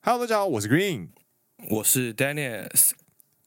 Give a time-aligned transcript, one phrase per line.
[0.00, 1.08] Hello，大家好，我是 Green，
[1.70, 2.92] 我是 Dennis。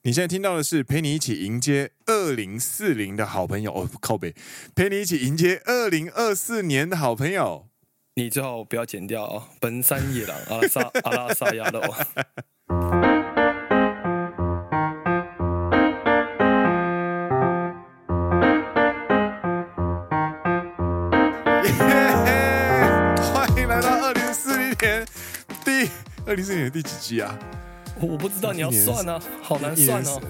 [0.03, 4.35] 你现在听到的是陪你一起迎接二零四零的好朋友哦，靠北，
[4.75, 7.69] 陪你一起迎接二零二四年的好朋友。
[8.15, 11.81] 你最好不要剪掉哦，本山野狼阿拉萨阿拉萨亚罗。
[26.31, 27.37] 二零四年第几季啊？
[27.99, 30.21] 我不知道，你要算啊，好难算哦。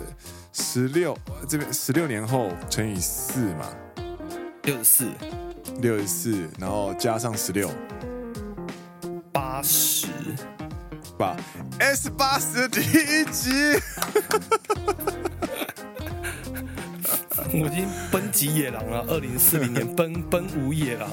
[0.52, 1.16] 十六
[1.48, 3.68] 这边十六年后乘以四嘛，
[4.64, 5.12] 六十四，
[5.80, 7.70] 六十四，然后加上十六，
[9.32, 10.08] 八十，
[11.20, 11.38] 八
[11.78, 13.52] S 八十的第一集。
[17.54, 21.08] 我已经奔极野狼了，二零四零年奔奔五野狼，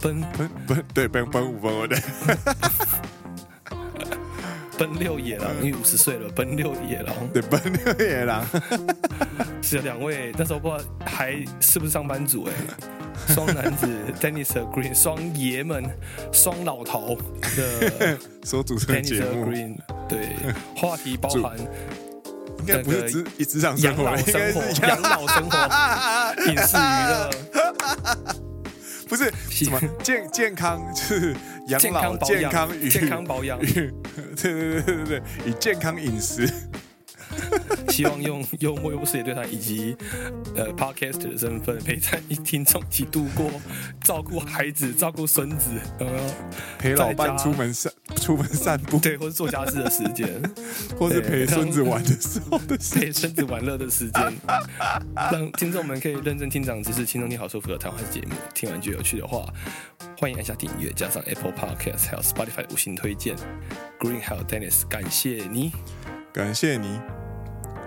[0.00, 1.96] 奔 奔奔，对，奔奔五奔我的。
[4.78, 6.28] 奔六野狼，因为五十岁了。
[6.30, 8.46] 奔六野狼，对，奔六野狼，
[9.60, 13.88] 是两位那时候不知道还是不是上班族哎、欸， 双男子
[14.20, 15.84] Dennis Green，双爷们，
[16.32, 17.18] 双老头
[17.56, 19.46] 的 所主持的节目。
[19.46, 19.76] Dennis Green，
[20.08, 20.28] 对，
[20.76, 21.58] 话题包含
[22.60, 25.58] 应该不是职职场生活，养老生活，养老生活，
[26.46, 26.80] 影视娱
[27.10, 27.30] 乐。
[29.08, 29.32] 不是。
[29.50, 31.34] 什么健健康，就是
[31.68, 33.92] 养老健康与健康保养，对
[34.36, 36.48] 对对对对，以健康饮食。
[37.90, 39.94] 希望用幽默又不失礼对他，以及
[40.56, 43.50] 呃 podcast 的身份陪在一听众一起度过，
[44.02, 46.06] 照顾孩子，照顾孙子，呃，
[46.78, 50.28] 陪老伴出门散 出门散步，对，或是做家事的时间，
[50.98, 54.38] 或是陪孙子玩的时候的时间，陪孙子玩乐的时间，
[55.14, 58.34] 让听众们可以认真听长知识，轻松听好舒服的谈话节目。
[58.54, 59.46] 听完觉得有趣的话，
[60.18, 63.36] 欢迎按下订阅，加上 Apple Podcast 还有 Spotify 五星推荐。
[64.00, 65.72] Green 还有 Dennis，感谢你，
[66.32, 67.00] 感谢你。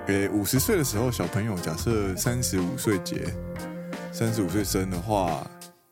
[0.08, 3.28] 给五十岁的时候，小朋友假设三十五岁结，
[4.12, 5.46] 三十五岁生的话，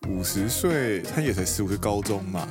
[0.07, 2.47] 五十岁他也才十五岁，高中嘛。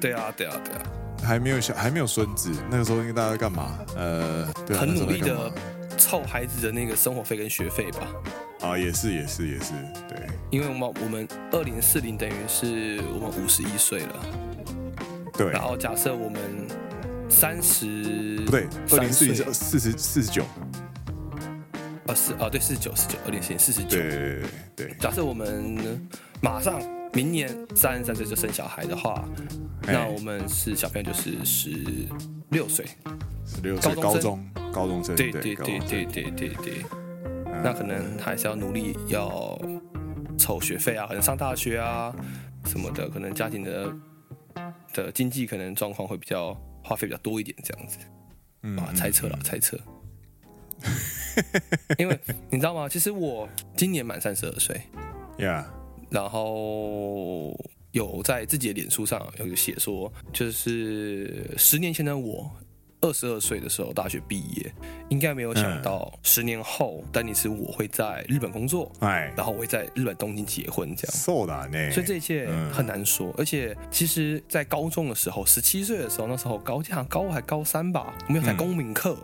[0.00, 0.82] 对啊，对啊，对啊，
[1.22, 3.78] 还没有小，还没有孙子，那个时候应该大家在干嘛？
[3.96, 5.50] 呃，对啊，很努力的
[5.96, 8.06] 凑孩子的那个生活费跟学费吧。
[8.60, 9.72] 啊，也是，也是，也是，
[10.08, 10.26] 对。
[10.50, 14.26] 因为我们我们二零四零等于是我们五十一岁了。
[15.34, 15.50] 对。
[15.50, 16.40] 然后假设我们
[17.28, 20.42] 三十不对，二零四零是四十四十九。
[22.06, 23.90] 啊四啊，对，四十九，四十九，二零四零四十九。
[23.90, 24.42] 对对
[24.76, 24.96] 对。
[25.00, 26.08] 假设我们
[26.40, 26.80] 马上
[27.12, 29.24] 明年三十三岁就生小孩的话，
[29.82, 31.70] 那我们是小朋友就是十
[32.50, 32.84] 六岁，
[33.46, 36.84] 十六岁高中高中生对对对对对对对，
[37.62, 39.58] 那可能还是要努力要
[40.38, 42.14] 凑学费啊，可能上大学啊
[42.66, 43.92] 什么的，可能家庭的
[44.92, 46.52] 的经济可能状况会比较
[46.84, 47.98] 花费比较多一点这样子，
[48.80, 49.78] 啊猜测了猜测，
[51.98, 52.18] 因为
[52.50, 52.88] 你知道吗？
[52.88, 54.80] 其实我今年满三十二岁
[55.38, 55.64] ，Yeah。
[56.10, 57.58] 然后
[57.92, 62.50] 有在自己的脸书上有写说，就是十年前的我，
[63.00, 64.72] 二十二岁的时候大学毕业，
[65.08, 71.16] 应该没有想到十年后，丹尼斯我会在日本工作，哎，然后我会在日本东京结婚，这样，
[71.92, 73.34] 所以这一切很难说。
[73.36, 79.16] 而且，其实，在高中的时候，十七岁的时候，那时候高好像高还高三吧，我们有台公民课。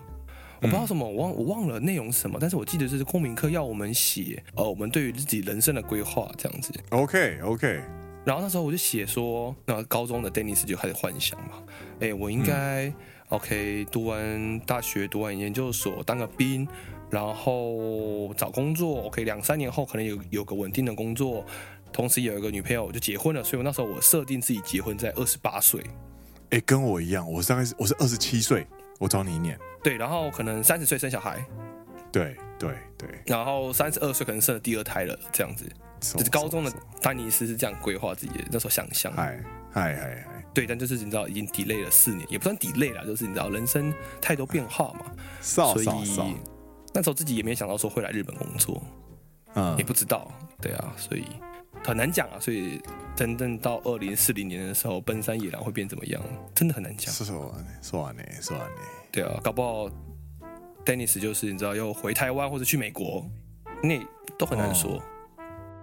[0.62, 6.72] 我不知道什么，我忘我忘了内容是什么，但是我记得这是公民课要我们写，呃，我们对于自己人生的规划这样子。
[6.90, 7.80] OK OK。
[8.24, 11.60] 然后那时候我就写说，那高中的 Dennis 就开始幻想嘛，
[11.98, 12.94] 哎，我应该、嗯、
[13.30, 16.68] OK 读完大学，读完研究所，当个兵，
[17.10, 21.44] 然后找工作，OK 两三年后可能有有个稳定的工作，
[21.92, 23.42] 同时有一个女朋友，就结婚了。
[23.42, 25.82] 所以我那时候我设定自己结婚在二十八岁。
[26.50, 28.64] 哎，跟我一样，我大概是我是二十七岁，
[29.00, 29.58] 我找你一年。
[29.82, 31.44] 对，然后可能三十岁生小孩，
[32.10, 35.68] 对对对，然后三十二岁可能生了第二胎了，这样子。
[36.00, 39.12] 就是高中的丹尼斯是这样规划自己的，那时候想象。
[39.12, 39.38] 嗨
[39.70, 46.26] 嗨嗨嗨，对，但就是你知道，已经 delay 了四年，也不算 delay 了，就是你知道，人生太多变化嘛， 所以
[46.92, 48.82] 那时候自己也没想到说会来日本工作，
[49.54, 50.28] 嗯，也不知道，
[50.60, 51.24] 对啊，所以
[51.84, 52.36] 很难讲啊。
[52.40, 52.82] 所以
[53.14, 56.20] 真正到二零四零年的时候，奔山野狼会变怎么样，
[56.52, 57.14] 真的很难讲。
[57.14, 58.80] 说说说完呢，说完呢。
[59.12, 59.90] 对啊，搞不好
[60.86, 63.24] ，Dennis 就是你知道要回台湾或者去美国，
[63.82, 64.00] 那
[64.38, 65.02] 都很难说，哦、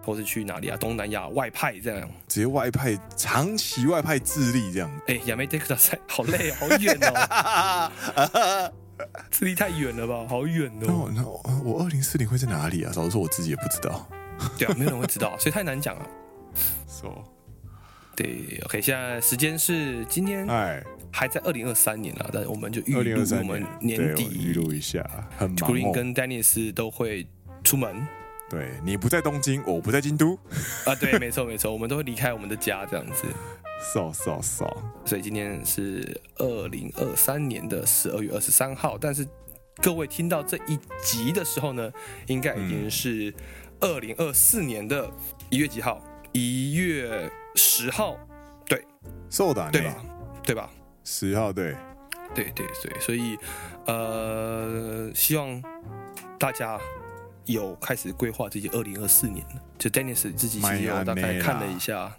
[0.03, 0.75] 或是去哪里啊？
[0.75, 4.91] 东南亚外派这样，直接外派，长期外派智利这样。
[5.05, 8.73] 哎，亚美德克赛好累，好远哦，
[9.29, 10.25] 智利太远了吧？
[10.27, 11.11] 好远哦。
[11.13, 12.91] 那我我二零四零会在哪里啊？
[12.91, 14.09] 早说我自己也不知道。
[14.57, 16.07] 对啊，没有人会知道， 所以太难讲了。
[16.87, 17.23] 说，
[18.15, 20.47] 对，OK，现在时间是今天。
[20.47, 20.83] 哎。
[21.12, 25.04] 还在二零二三年啊，但是我们就预录我们年底预录一下，
[25.38, 25.72] 很忙、哦。
[25.72, 27.26] Green 跟 Dennis 都会
[27.62, 28.06] 出门。
[28.50, 30.38] 对，你不在东京，我不在京都。
[30.84, 33.26] 啊，对，没错没错，我们都会离开我们的家这样子。
[33.92, 34.76] 扫扫扫。
[35.04, 39.26] 所以今天是二零二三年的十二月二十三号，但是
[39.82, 41.90] 各位听到这一集的时候呢，
[42.26, 43.32] 应该已经是
[43.80, 45.10] 二零二四年的
[45.48, 46.02] 一月几号？
[46.32, 48.16] 一月十号。
[48.66, 48.82] 对，
[49.30, 49.96] そうだね，对吧？
[50.44, 50.70] 对吧？
[51.03, 51.75] 十号，对，
[52.33, 53.37] 对对对，所以
[53.85, 55.61] 呃，希望
[56.37, 56.79] 大家。
[57.45, 62.15] 有开始规划自己二零二四年了，就 Dennis 自己其实有大概看了一下，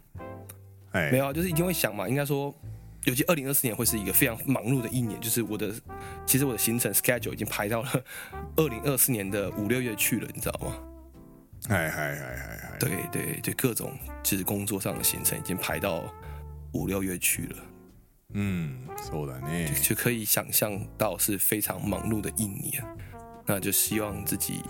[0.91, 2.09] 哎没有啊，就是一定会想嘛。
[2.09, 2.53] 应该说，
[3.05, 5.73] 尤其二零二四年会是一个非常忙碌的一年，就是我的
[6.27, 8.05] 其实我的行程 schedule 已经排到了
[8.57, 10.77] 二零二四年的五六月去了，你知道吗？
[11.69, 16.13] 嗨嗨嗨嗨嗨，对对对，各种就是工作上的行程已经排到
[16.73, 17.57] 五六月去了。
[18.34, 22.84] 嗯，そうだね，就可以想象到是非常忙碌的一年，
[23.46, 24.62] 那就希望自己。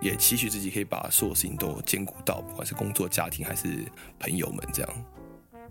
[0.00, 3.84] 也期许自己可以把所有事情都兼顾到，不管是工作、家庭还是
[4.18, 4.90] 朋友们这样。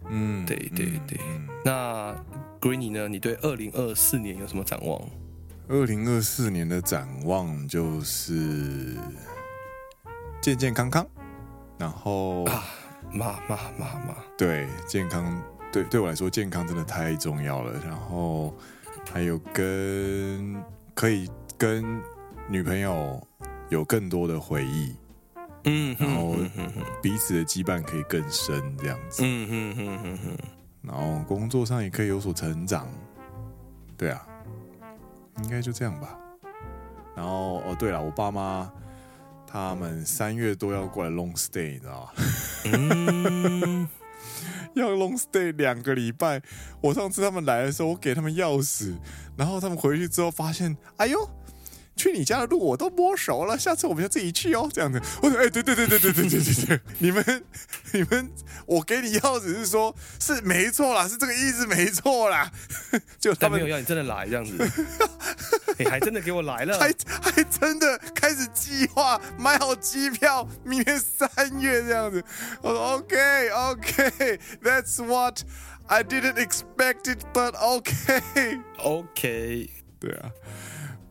[0.08, 1.20] 嗯，对对对。
[1.28, 2.16] 嗯、那
[2.62, 3.08] Greeny 呢？
[3.08, 5.02] 你对二零二四年有什么展望？
[5.68, 8.96] 二零二四年的展望就是
[10.40, 11.08] 健健康康，
[11.80, 12.66] 然后啊，
[13.12, 15.42] 妈妈妈妈，对健康，
[15.75, 17.79] 对对我来说健康真的太重要了。
[17.85, 18.55] 然后
[19.13, 20.63] 还有跟
[20.95, 21.29] 可以
[21.59, 22.01] 跟
[22.49, 23.21] 女朋友。
[23.71, 24.95] 有更多的回忆，
[25.65, 26.37] 嗯，然后
[27.03, 30.39] 彼此的羁绊可以更深，这样子，嗯嗯嗯嗯嗯，
[30.83, 32.87] 然后工作上也可以有所成长，
[33.97, 34.25] 对啊，
[35.43, 36.17] 应该就这样吧。
[37.17, 38.71] 然后哦，对了，我爸妈
[39.47, 42.11] 他们三月多要过来 long stay，你知道吗？
[42.71, 43.89] 嗯，
[44.75, 46.43] 要 long stay 两个礼拜。
[46.81, 48.97] 我上次他们来的时候，我给他们钥匙，
[49.37, 51.29] 然后他们回去之后发现，哎呦。
[51.97, 54.69] 去你家的路我都摸熟了，下次我们就自己去哦。
[54.73, 57.45] 这样子， 我说，哎，对对对对对对对对对， 你们
[57.93, 58.31] 你们，
[58.67, 62.51] 我给你钥匙是说，是没错啦，是这个意思没错啦。
[63.21, 64.53] 就他们没有要你真的来这样子，
[65.79, 66.93] 你还真的给我来了，还
[67.23, 71.29] 还真的开始计划买好机票，明年三
[71.61, 72.23] 月这样子。
[72.63, 75.43] 我说 OK OK，That's what
[75.87, 79.71] I didn't expect it，but OK OK，
[80.01, 80.31] 对啊。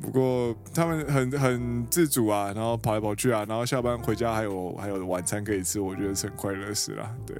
[0.03, 7.15] 不过他们很很自主啊，然后跑来跑去啊，然后下班回家还有还有晚餐可以吃，我觉得是很快乐的事啦。
[7.25, 7.37] 对，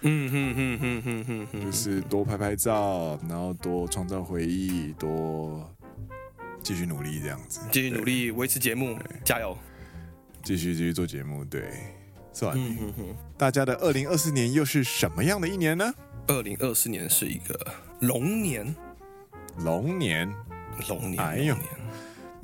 [0.00, 5.70] 嗯哼哼哼哼哼哼，就是多拍拍照，然后多创造回忆，多
[6.62, 9.54] 继续努力这样子，继续努力维持节目，加油，
[10.42, 11.68] 继续继续做节目，对，
[12.32, 12.64] 算了。
[13.36, 15.92] 大家的二零二四年又是什么样的一年呢？
[16.28, 17.54] 二零二四年是一个
[18.00, 18.74] 龙年，
[19.58, 20.32] 龙年，
[20.88, 21.54] 龙年，哎呦。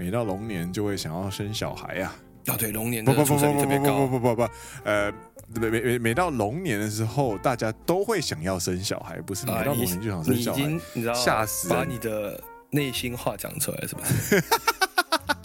[0.02, 2.12] 每到龙年就会想要生小孩呀！
[2.46, 4.04] 啊，对，龙年的出生率特别高。
[4.04, 4.52] 不不不不不不不不，
[4.82, 5.12] 呃，
[5.60, 10.60] 每每每每到龙年的时候，大家都会想要生小孩，不是每到龙年就想生小孩。
[10.92, 11.68] 你知道，吓死！
[11.68, 14.42] 把你的内心话讲出来，是不是？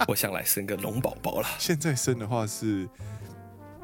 [0.07, 1.47] 我想来生个龙宝宝了。
[1.59, 2.89] 现在生的话是。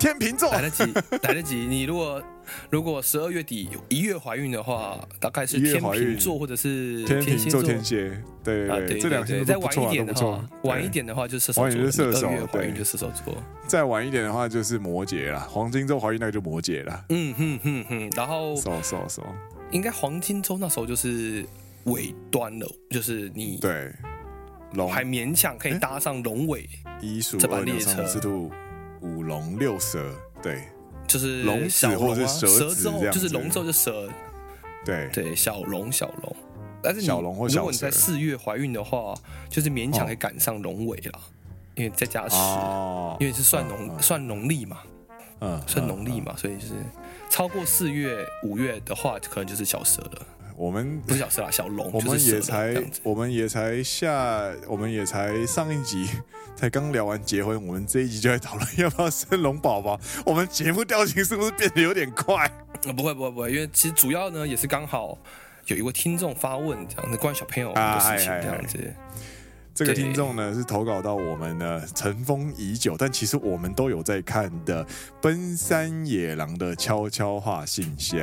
[0.04, 0.84] 天秤座来得及，
[1.22, 1.56] 来得及。
[1.56, 2.22] 你如果
[2.70, 8.22] 如果十二月底一月怀孕的话，大概是天秤座或者是天秤座、天蝎。
[8.44, 11.64] 对啊，对，这两天再晚一点的话，晚一点的话就射手座。
[11.64, 13.34] 二月怀孕就射手座。
[13.66, 15.40] 再晚一点的话就是摩羯了。
[15.40, 17.06] 黄金周怀孕那个就摩羯了。
[17.08, 18.12] 嗯哼哼哼。
[18.14, 19.24] 然后，收收收。
[19.72, 21.46] 应该黄金周那时候就是
[21.86, 23.90] 尾端了，就是你对
[24.74, 28.04] 龙还勉强可以搭上龙尾一数这班列车。
[28.28, 28.52] 五
[29.08, 30.64] 龙六蛇，对，
[31.08, 34.10] 就是龙子或者蛇子就是龙之后就蛇，
[34.86, 35.10] 对。
[35.14, 36.36] 对，小龙小龙，
[36.82, 39.14] 但是你小龙或小蛇，如果你在四月怀孕的话，
[39.50, 41.20] 就是勉强可以赶上龙尾了，
[41.76, 42.36] 因为再加十，
[43.20, 44.80] 因为是算农算农历嘛，
[45.42, 46.74] 嗯，算农历嘛，所以就是
[47.30, 50.28] 超过四月五月的话，可能就是小蛇了。
[50.56, 56.08] 我们不是小四啦，小龙，我们也才，我们也才下，我们也才上一集
[56.56, 60.00] 才刚聊完结婚，我们这一集就在讨论要不要生龙宝宝。
[60.26, 62.46] 我们节目调性是不是变得有点快？
[62.86, 65.18] 啊， 不会不会不会，因为其实主要呢也是刚好
[65.68, 68.78] 有一位听众发问这样子，关于小朋友的事情这样子。
[68.78, 68.96] 啊、哎哎哎
[69.76, 74.86] 这个听众呢是投稿到我们呢尘封已久，但其实我们都有在看的
[75.20, 78.22] 《奔山野狼的悄悄话信箱》。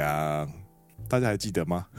[1.09, 1.87] 大家还记得吗？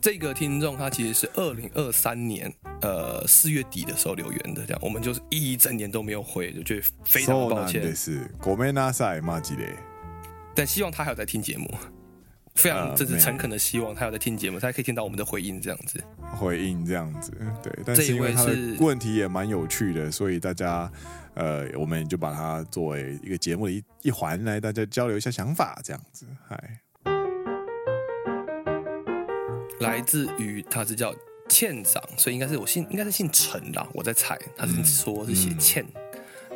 [0.00, 7.94] 这个听众他其实是二零二三年呃四月底的时候留言的，这样我们就是一整年都没有回，就觉得非常抱歉。
[7.94, 9.76] 是ごめんなさいマジで。
[10.54, 11.68] 但希望他还有在听节目。
[12.54, 15.98] 非常这是诚恳的希望他有在听节目，他可以听到我们的回应这样子。
[16.32, 17.72] 回应这样子，对。
[17.82, 20.92] 但是因为他的问题也蛮有趣的，所以大家
[21.32, 26.26] 呃，我们就把它作为一个节目的一一环来，大家交流一下想法这样子。
[26.46, 26.78] 嗨，
[29.79, 31.13] 来自于他是叫
[31.49, 35.83] 欠长，所以应该是我姓，应该是姓陈啦，我在猜，他是说是写倩。
[35.83, 36.01] 嗯嗯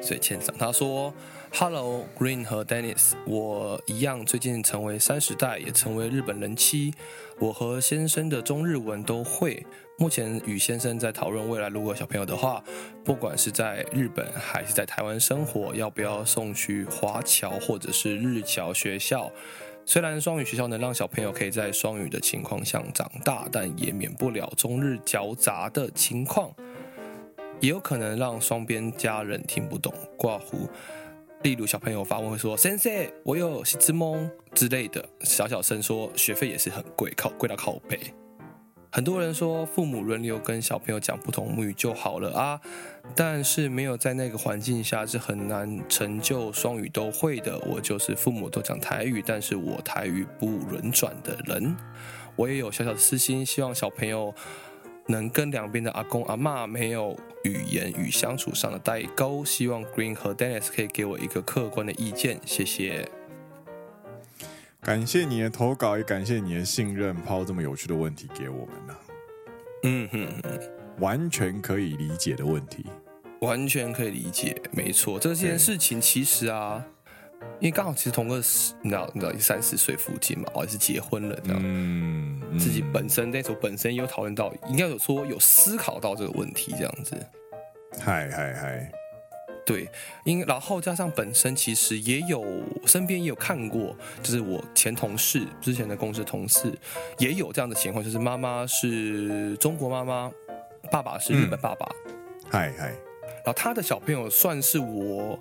[0.04, 1.13] 所以欠长，他说
[1.54, 6.92] ：“Hello Green 和 Dennis，我一样最近成为三十代，也成为日本人妻。
[7.38, 9.63] 我和先生的中日文都会。
[10.00, 12.63] 目前与先生在讨论未来，如果小朋友的话，
[13.04, 19.32] 不管是在日本还是在台湾生活，要不要送去华侨或者是日侨学校？
[19.85, 26.53] 虽然双语学校能让小朋友可以在双语的情况下长大，但也免不了中日夹杂的情况。”
[27.59, 30.67] 也有可能让双边家人听不懂挂糊，
[31.43, 32.91] 例如小朋友发问会说“先生，
[33.23, 38.00] 我有西之梦”之类的，小小声说学费也是很贵，靠贵到靠北。
[38.91, 42.60] 很多人说父母轮流跟小朋友讲不同母语就好了啊，
[43.15, 47.57] 但是没有在那个环境下是很难成就双语都会的。
[47.60, 51.75] 我就是父母都讲台语，但是我台语不轮转的人，
[52.36, 54.33] 我也有小小的私心，希望小朋友。
[55.07, 63.10] 能跟两边的阿公阿嬷没有语言与相处上的代沟，希望 Green 和 Dennis 可以给我一个客观的意见，谢谢。
[64.83, 69.00] 感谢你的投稿，也感谢你的信任，抛这么有趣的问题给我们呢、啊。
[69.83, 70.59] 嗯哼哼，
[70.97, 72.88] 完全可以理解的问题，
[73.41, 76.83] 完全可以理解，没错，这件事情其实啊。
[77.59, 87.15] 因为刚好其实同个十，你知道，你知道三十岁附近嘛，还是结婚了，你知道，嗯，自己本身那时候本身也有讨论到，应该有说有思考到这个问题这样子。
[88.00, 88.91] 嗨嗨嗨，
[89.72, 89.90] 对，
[90.24, 92.44] 因然后加上本身其实也有
[92.86, 96.72] 身边也有看过，就是我前同事之前的公司同事
[97.18, 100.32] 也有这样的情况，就是妈妈是中国妈妈，
[100.92, 101.90] 爸爸是日本爸爸。
[102.50, 105.40] 嗨嗨，然后他的小朋友算是我。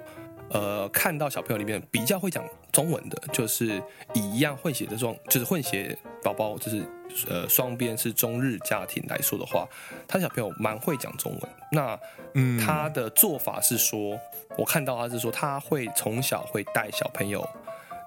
[0.50, 3.83] 呃，看到小朋友里面比较会讲中文的，就是
[4.14, 6.83] 以一样混血的状，就是混血宝宝，就是
[7.28, 9.69] 呃双边是中日家庭来说的话，
[10.09, 11.50] 他小朋友蛮会讲中文。
[11.71, 11.99] 那
[12.35, 14.19] 嗯，他的做法是说，
[14.59, 17.49] 我看到他是说，他会从小会带小朋友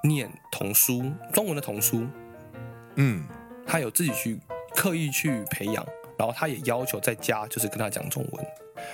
[0.04, 2.06] 念童书，中文的童书。
[2.96, 3.26] 嗯，
[3.66, 4.38] 他有自己去
[4.76, 5.86] 刻意去培养，
[6.24, 8.46] 然后他也要求在家就是跟他讲中文。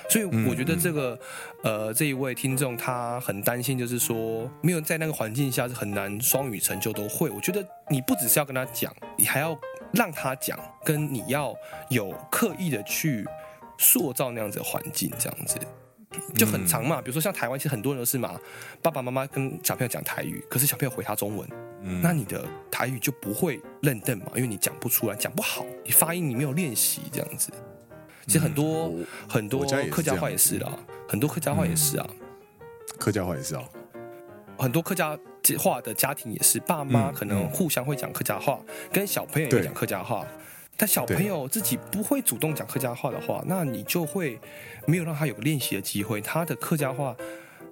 [0.10, 1.20] 所以我觉得这个，
[1.64, 7.30] 呃，这一位听众他很担心，就是说没有在那个环境下是很难双语成就都会。
[7.30, 9.58] 我觉得你不只是要跟他讲，你还要
[9.94, 11.56] 让他讲，跟你要
[11.90, 13.28] 有刻意的去
[13.78, 15.58] 塑造那样子的环境，这样子
[16.36, 17.00] 就很长嘛。
[17.00, 18.40] 比如说像台湾，其实很多人都是嘛，
[18.82, 21.48] 爸爸妈妈跟小朋友讲台语，可是小朋友回他中文，
[21.82, 27.52] 嗯、那你的台语就不会认真嘛，因为你讲不出来，讲不好，你发音你没有练习，这样子。
[28.26, 30.72] 其实很多、嗯、很多客家话也是啦，
[31.08, 32.08] 很多客家话也是啊，
[33.00, 33.64] 客家话也是啊，
[34.58, 35.18] 很多客家
[35.58, 40.28] 话的家庭也是，爸妈可能互相会讲客家话，嗯、跟小朋友也讲客家话，
[40.78, 44.40] 但小朋友自己不会主动讲客家话的话，那你就会
[44.86, 47.16] 没有让他有个练习的机会，他的客家话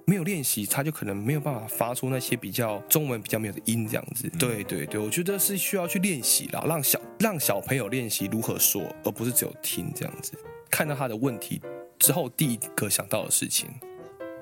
[0.08, 4.26] 没有练习，他就可能没有办法发出那些比较中文比较没有的音这样子。
[4.38, 10.32] 对对对，我觉得是需要去练习啦，让小让小朋友练习如何说，而不是只有听这样子。
[10.70, 11.60] 看到他的问题
[11.98, 13.68] 之后，第一个想到的事情，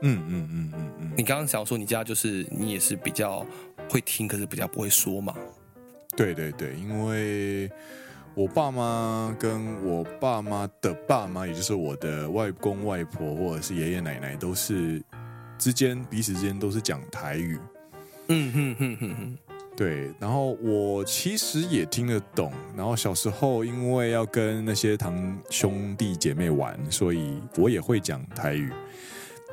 [0.03, 3.45] 嗯嗯嗯嗯嗯，嗯嗯，你刚刚想说你家就是你也是比较
[3.91, 5.35] 会听，可是比较不会说嘛？
[6.17, 7.69] 对对对，因为
[8.35, 15.03] 我爸妈跟我爸妈的爸妈，也就是我的外公外婆或者是爷爷奶奶，都是
[15.59, 17.59] 之间彼此之间都是讲台语。
[18.29, 19.39] 嗯哼哼哼哼。
[19.77, 22.51] 对，然后我其实也听得懂。
[22.75, 28.73] 然后小时候因为要跟那些堂兄弟姐妹玩，所以我也会讲台语。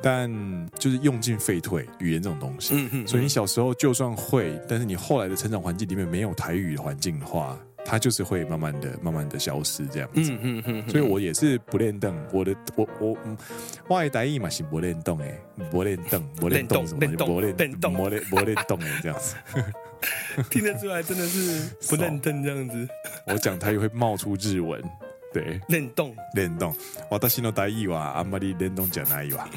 [0.02, 0.30] 但
[0.78, 3.06] 就是用进废退，语言这种东西。
[3.06, 10.32] 所以你小时候就算会，但是你后来的成长环境里面没有台语环境的话，它就是会慢慢的、慢慢的消失这样子。
[10.32, 10.88] 嗯嗯嗯。
[10.88, 13.16] 所以我也是不练凳，我的我我
[13.88, 15.38] 我的台语嘛是不练邓哎，
[15.70, 17.00] 不练凳， 不练邓什么？
[17.00, 19.36] 不练邓，不练不练邓哎，这样子。
[20.50, 22.88] 听得出来，真的是 不认凳这样子。
[23.26, 24.82] 我讲台语会冒出日文，
[25.32, 26.74] 对，练动练动。
[27.10, 29.48] 我到新都台语哇，阿妈的练动讲哪一哇？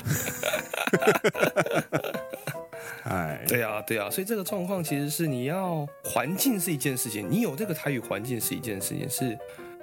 [3.09, 9.37] 哎，对啊，对啊，所以这个状况其实是你要环境是一件事情，你有这个台语环境是一件事情，是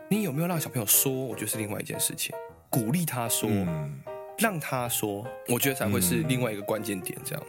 [0.08, 2.34] 你有没有让小朋友说，我觉得是另外一件事情。
[2.70, 3.98] 鼓励他说，嗯、
[4.38, 7.18] 让他说，我觉得才会是另外一个关键点。
[7.24, 7.42] 这样，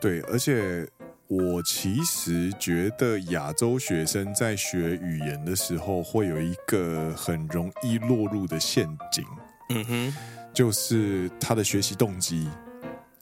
[0.00, 0.86] 对，而且。
[1.28, 9.24] 我其实觉得亚洲学生在学语言的时候，会有一个很容易落入的陷阱。
[9.70, 10.16] 嗯哼，
[10.54, 12.48] 就是他的学习动机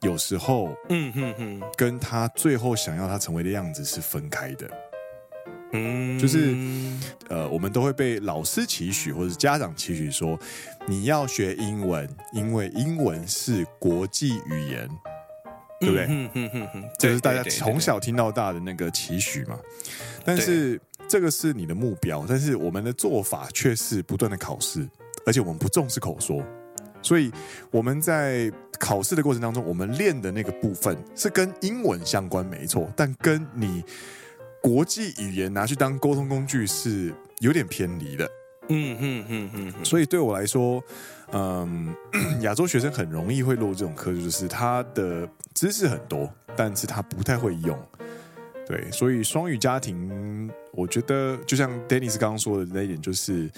[0.04, 4.70] 有时候，嗯哼哼，跟他最后想要他成为的样子是分开的。
[5.72, 6.54] 嗯，就是
[7.28, 10.38] 呃，我们都会被老师期许，或者是家长期许说，
[10.86, 14.88] 你要学英文，因为英文是国际语言，
[15.80, 16.06] 对不对？
[16.06, 19.58] 嗯哼哼哼，这是大家从小听到大的那个期许嘛。
[20.22, 24.86] 但是这个是你的目标，但是我们的做法却是不断的考试，
[25.24, 26.40] 而且我们不重视口说，
[27.04, 27.30] 所以
[27.70, 33.84] 我们在考试的过程当中，我们练的那个部分是跟英文相关，没错，但跟你。
[34.64, 38.24] 国际语言拿去当沟通工具是有点偏离的，
[38.70, 40.82] 嗯嗯嗯嗯，所以对我来说，
[41.32, 41.94] 嗯，
[42.40, 47.78] 亚洲学生很容易会落这种科，就是他的知识很多，但是他不太会用。
[48.66, 53.50] 对，所以双语家庭，我觉得就像 Dennis 刚刚说的那一点，就是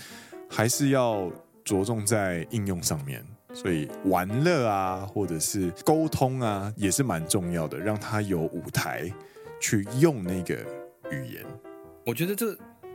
[0.50, 1.31] 还是要
[1.65, 3.25] 着重在应用上面。
[3.57, 9.11] 所以玩乐啊，或者是沟通啊，也是蛮重要的，让他有舞台
[9.61, 10.57] 去用那个。
[11.13, 11.45] 语言，
[12.05, 12.47] 我觉得这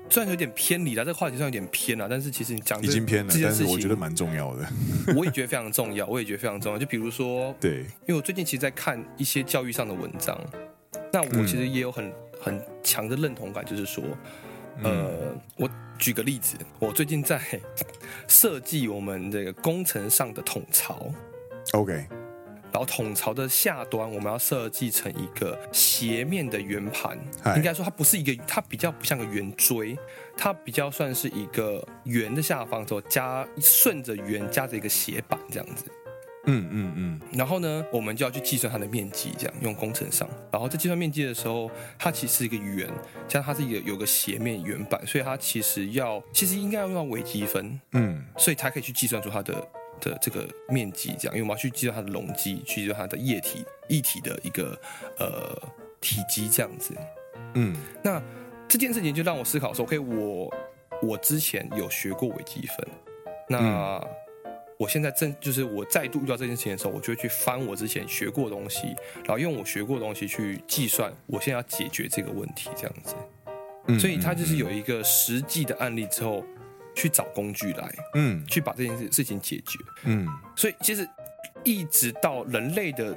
[0.10, 4.68] 虽然有点偏离了，这个话题上有点偏了，但是其实你讲已经偏了，但是我觉得蛮重要的。
[5.16, 6.78] 我也 觉得非常重要，我也觉得非常重要。
[6.78, 10.38] 就比如说，对，因为我最近其实在看一些教育上的文章，
[11.14, 14.04] 那我其实也有很很强的认同感，就是说，
[14.84, 17.40] 呃，我举个例子，我最近在
[18.28, 21.12] 设计我们这个工程上的统槽
[21.74, 22.08] ，OK。
[22.74, 27.20] 然后统槽的下端，我们要设计成一个斜面的圆盘。
[27.58, 29.98] 应该说，它不是一个，它比较不像个圆锥，
[30.38, 35.92] 它比较算是一个圆的下方，之后加顺着圆加着一个斜板这样子。
[36.46, 37.22] 嗯嗯嗯。
[37.34, 40.28] 然后呢，我们就要去计算它的面积，这样用工程上。
[40.52, 42.88] 然后在计算面积的时候，它其实是一个圆，
[43.28, 47.80] 加上它是一个有个斜面圆板，所以它其实要其实应该要用到微积分。
[47.92, 48.24] 嗯。
[48.38, 49.56] 所以才可以去计算出它的。
[50.04, 54.76] 的这个面积，这样，因为我们要去计算它的容积，去计算它的液体液体的一个
[55.20, 55.56] 呃
[56.00, 56.96] 体积，这样子。
[57.54, 58.20] 嗯，那
[58.68, 60.52] 这件事情就让我思考说，OK，我
[61.04, 62.88] 我之前有学过微积分，
[63.48, 64.08] 那、嗯、
[64.82, 68.88] 我现在正就是我再度遇到这件事情的时候，我就会去翻我之前学过的东西，
[69.24, 73.14] 然后用我学过的东西去计算我现在要解决这个问题，这样子。
[73.88, 76.44] 嗯，所以他就是有一个实际的案例之后。
[76.94, 81.08] 去找工具来，嗯，去把这件事事情解决，嗯，所以其实
[81.64, 83.16] 一直到人类的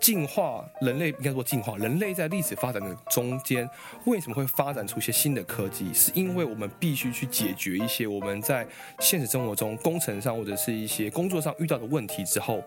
[0.00, 3.68] 进化，人类应该说进化，人类在历史发展的中间，
[4.06, 5.92] 为什么会发展出一些新的科技？
[5.92, 8.66] 是因为我们必须去解决一些我们在
[9.00, 12.62] 现实生活中工程上或者是一些工作上遇到的问题之后。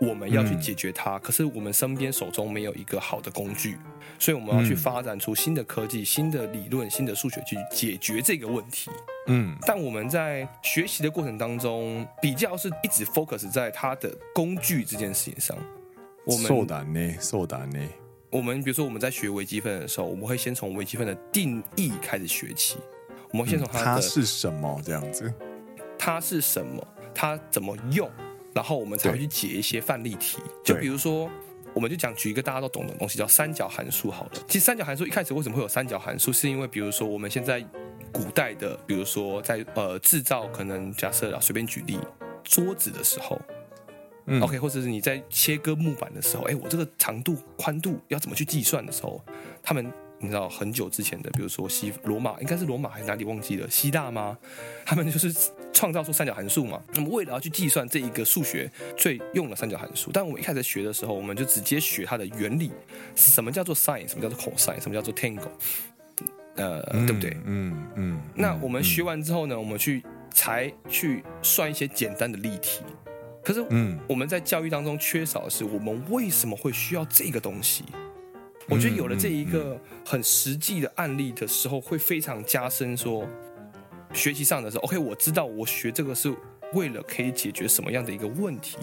[0.00, 3.76] 我们要去解决它，嗯，可是我们身边手中没有一个好的工具，
[4.16, 8.92] 所以我们要去发展出新的科技、新的理论、新的数学去解决这个问题。
[9.26, 15.58] 嗯，但我们在学习的过程当中，比较是一直 focus 在它的工具这件事情上。
[16.28, 17.78] 我们受难呢，受难呢。
[18.30, 22.76] 我们比如说我们在学微积分的时候，我们会先从微积分的定义开始学起。
[23.32, 25.32] 我们先从它是什么这样子？
[25.98, 26.86] 它是什么？
[27.14, 28.10] 它怎么用？
[28.52, 31.30] 然后我们才会去解一些范例题，就比如说，
[31.72, 34.32] 我们就讲举一个大家都懂的东西，叫三角函数好了。
[34.46, 36.30] 其实三角函数一开始为什么会有三角函数？
[36.30, 37.64] 是因为比如说我们现在
[38.12, 41.98] 古代的，比如说在呃制造，可能假设啊随便举例
[42.44, 43.40] 桌子的时候，
[44.28, 49.20] 嗯，OK，或者是你在切割木板的时候，哎，我这个长度宽度要怎么去计算的时候，
[49.62, 49.92] 他们。
[50.20, 53.70] 你知道很久之前的，比如说西罗马，应该是罗马还是哪里忘记了？
[53.70, 54.36] 希腊吗？
[54.84, 55.32] 他们就是
[55.72, 56.82] 创造出三角函数嘛。
[56.92, 60.10] 那么为了要去计算这一个数学，最用了三角函数。
[60.12, 62.72] 但我们一开始学的时候，我们就直接学它的原理，
[63.14, 65.52] 什么叫做 sin，什么叫做 cos，什么叫做 tangle，
[66.56, 67.36] 呃、嗯，对不对？
[67.44, 68.20] 嗯嗯。
[68.34, 72.82] 那我们学完之后呢，我们去才去算一些简单的例题。
[73.48, 77.82] 可是，嗯，我们在教育当中缺少的是，我们为什么会需要这个东西？
[78.68, 83.26] 我觉得有了这一个很实际的案例的时候，会非常加深说
[84.12, 86.30] 学习上的时候，OK，我知道我学这个是
[86.74, 88.76] 为了可以解决什么样的一个问题，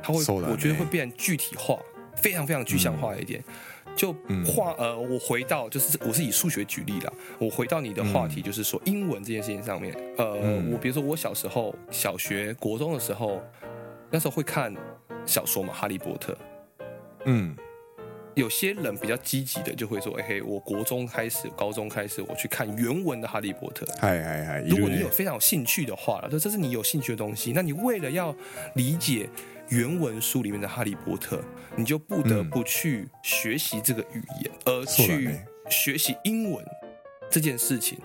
[0.00, 1.76] 它会我觉得会变具体化，
[2.14, 3.42] 非常非常具象化一点。
[3.96, 4.12] 就
[4.46, 10.34] 话呃，我回到就是我是以数学举例了，我回到你的话题，就是说英文这件事情上面，呃，
[10.70, 13.42] 我比如说我小时候小学、国中的时候，
[14.10, 14.74] 那时候会看
[15.26, 16.32] 小说嘛，《哈利波特》，
[17.26, 17.56] 嗯。
[18.34, 24.60] 有些人比较积极的就会说：“哎嘿，我国中开始，高中开始，我去看原文的《哈利波特》。”嗨嗨嗨！
[24.60, 28.32] 如果你有非常有兴趣的话，就这是你有兴趣的东西，那你为了要
[28.74, 29.28] 理解
[29.70, 31.38] 原文书里面的《哈利波特》，
[31.74, 36.64] 你就不得不去学习这个语言，嗯、而去学习英文
[37.28, 37.98] 这件事情。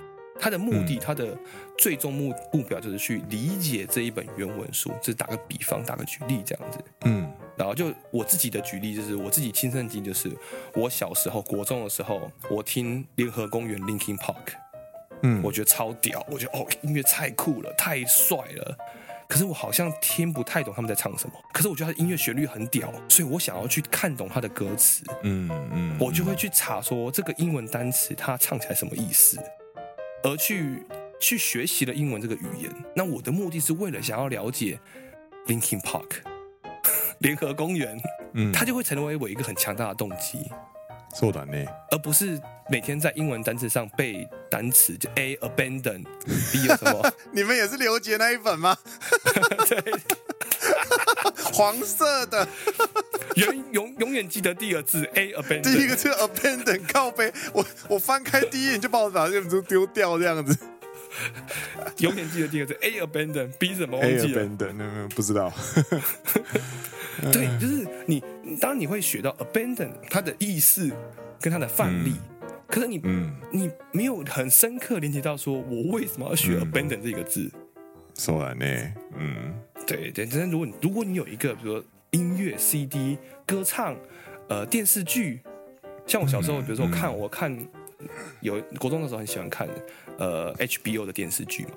[0.43, 1.37] 他的目的，他、嗯、的
[1.77, 4.89] 最终目目标就是去理解这一本原文书。
[4.99, 6.79] 就是打个比方，打个举例这样子。
[7.05, 10.29] 嗯，然后就我自己的举例，就是我自己亲身经历，就是
[10.73, 14.55] 我小时候国中的时候，我听联合公园 Linkin Park，
[15.21, 18.77] 嗯，我觉得超屌，我觉得哦，音乐太酷了，太帅了。
[19.29, 21.33] 可是我好像听不太懂他们在唱什么。
[21.53, 25.05] 可是我觉得他的音乐旋律很屌，所以我想要去看懂他的歌词。
[25.23, 29.39] 嗯嗯，我就会去查说这个英文单词它唱起来什么意思。
[30.22, 30.82] 而去
[31.20, 34.78] 去学习了英文这个语言，那我的目的是为了想要了解
[35.46, 36.22] Linkin Park
[37.18, 38.00] 联合公园，
[38.34, 40.50] 嗯，它就会成为我一个很强大的动机。
[41.14, 47.12] そうだね，而不是每天在英文单词上背单词，就 A abandon，B 有什么？
[47.32, 48.76] 你们也是刘杰那一本吗？
[49.68, 49.80] 对，
[51.53, 52.47] 黄色的。
[53.35, 60.55] 永永永远记得第二字 A abandon，第一个字 abandon 靠背，我我翻开第一眼就把我把这本书丢掉这样子。
[61.97, 65.51] 永远记得第二个字 A abandon，B 什么忘记了 abandon，嗯，不知道。
[67.31, 68.23] 对，就是你，
[68.59, 70.91] 当然你会学到 abandon 它的意思
[71.39, 77.49] 跟它的范例，嗯、可是你，嗯，你没有很深刻连接到说我为什么要学 abandon 这个字。
[78.15, 78.65] 说完呢，
[79.17, 79.53] 嗯，
[79.87, 81.83] 对对，但是如果你如果你有一个比如说。
[82.13, 83.97] 音乐、CD、歌唱，
[84.47, 85.41] 呃，电视剧，
[86.05, 87.67] 像我小时候，比如说我看，嗯、我看
[88.41, 89.67] 有国中的时候很喜欢看，
[90.19, 91.71] 呃，HBO 的电视剧嘛。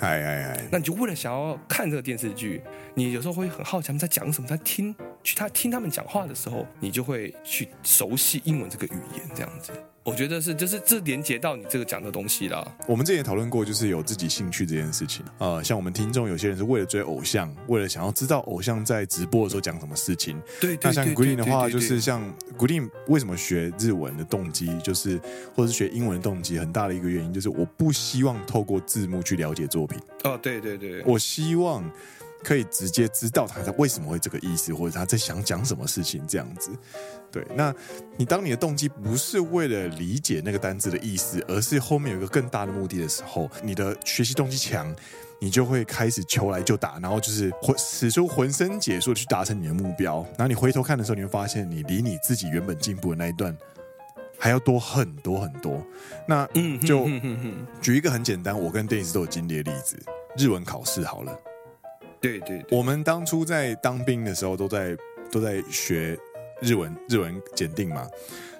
[0.00, 0.68] 哎哎哎！
[0.72, 2.60] 那你就为了想要看这个电视剧，
[2.96, 9.72] 你有时候会很好奇他们在讲什么，在听去他听他们讲话的时候，你就会去熟悉英文这个语言，这样子。
[10.02, 12.66] 我觉得是，就是这连接到你这个讲的东西啦。
[12.88, 15.22] 我们之前讨论过，就是有自己兴趣这件事情。
[15.36, 20.40] 呃，像我们听众有些人是为了追偶像，为了想要知道偶像在直播的时候讲什么事情。
[20.58, 22.22] 对，那像 Green 的话，就是像
[22.58, 25.20] Green 为什么学日文的动机，就是
[25.54, 30.00] 或者是学英文的动机，很大的一个原因就是我不希望透过字幕去了解作品。
[30.24, 31.84] 哦，对对对，我希望。
[32.42, 36.70] 可以直接知道他在为什么会这个意思，或者他在想讲什么事情这样子。
[37.30, 37.72] 对，那
[38.16, 44.92] 你当你的动机不是为了理解那个单字的意思，而是后面有一个更大的目的的时候，你的学习动机强，
[45.38, 50.26] 你就会开始求来就打，然后就是浑使出浑身解数去达成你的目标。
[50.30, 53.56] 然后你回头看的时候，你会发现你离你自己原本进步的那一段
[54.36, 55.80] 还要多很多很多。
[56.26, 56.44] 那
[56.80, 57.06] 就
[57.80, 59.96] 举一个很简单，我跟 Dennis 都有经历的例子，
[60.36, 61.38] 日文考试好了。
[62.20, 64.96] 对对，对，我们当初在当兵的时候，都在
[65.30, 66.18] 都在学
[66.60, 68.06] 日文，日文检定嘛。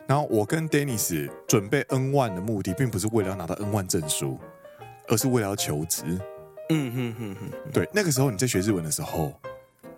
[0.07, 4.39] 然后我跟 Dennis 准备 N1 的目的，并不是为了要拿到 N1 证书，
[5.09, 6.05] 而是为了要求职。
[6.71, 7.73] 嗯哼哼哼。
[7.73, 9.33] 对，那个时候你在学日文的时候，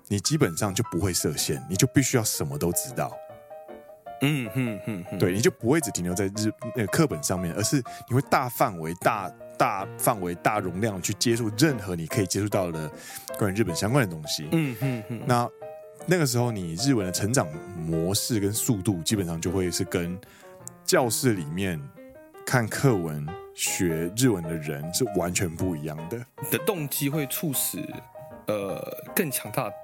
[0.09, 3.16] 你基本上就不会设限，你就必须要什么都知道。
[4.20, 5.18] 嗯哼哼哼。
[5.18, 7.77] 对，你就不会只停留在日那个课本上面，而是
[8.09, 9.33] 你会大范围大。
[9.58, 12.90] 大范围、大容量去接触任何你可以接触到的
[13.38, 14.48] 关于日本相关的东西。
[14.52, 15.20] 嗯嗯嗯。
[15.26, 15.48] 那
[16.06, 20.18] 那个时候，你日文的成长模式跟速度，基本上就会是跟
[20.84, 21.80] 教室里面
[22.44, 26.16] 看课文学日文的人是完全不一样的。
[26.42, 27.78] 你的动机会促使
[28.46, 28.82] 呃
[29.14, 29.74] 更强大的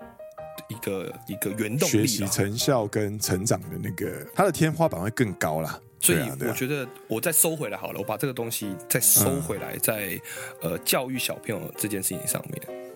[0.68, 5.80] 一个一个原动力，学习成效跟成长的那个，它的天花板会更高啦。
[6.00, 10.20] 所以我觉得我再收回来好了，我把这个东西再收回来，在
[10.60, 12.90] 呃教育小朋友这件事情上面，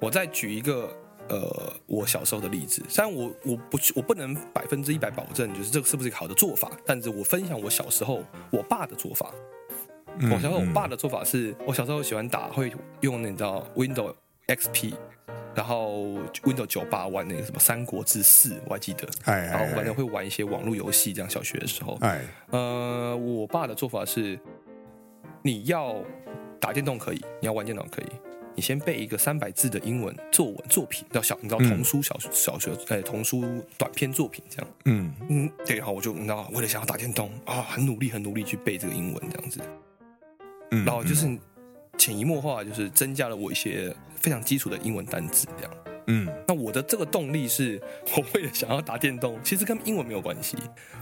[0.00, 0.88] 我再举一个
[1.28, 2.80] 呃我小时候的例子。
[2.88, 9.34] 虽然我我不我不能百分之一百保证，就是这个是不是一个好的做法，但是我分享我小时候我爸的做法。
[10.22, 14.14] 我小时候我爸的做法是我小时候喜欢打，会用那你知道 Windows
[14.46, 14.94] XP。
[15.54, 19.08] 然后 Windows 九八玩那个什么《三国志四》，我还记得。
[19.24, 21.96] 哎，然后反正会玩一些网络游戏，这样小学的时候。
[22.00, 24.38] 哎，呃，我爸的做法是，
[25.42, 25.96] 你要
[26.58, 28.06] 打电动可以，你要玩电脑可以，
[28.56, 33.44] 你先背一个三百字的英文作文作品，叫小，你知道童书小小学哎童书
[33.78, 34.70] 短篇作品这样。
[34.86, 39.60] 嗯嗯，对，然后我就你知道，为了想要打电动啊，很努力很努力去背这个英文这样子。
[40.72, 41.38] 嗯，然后就是。
[41.96, 45.72] 潜移默化就是增加了我一些非常基础的英文单词，这样。
[46.06, 47.80] 嗯，那我的这个动力是
[48.16, 50.56] 我为了想要打电动，其实跟英文没有关系，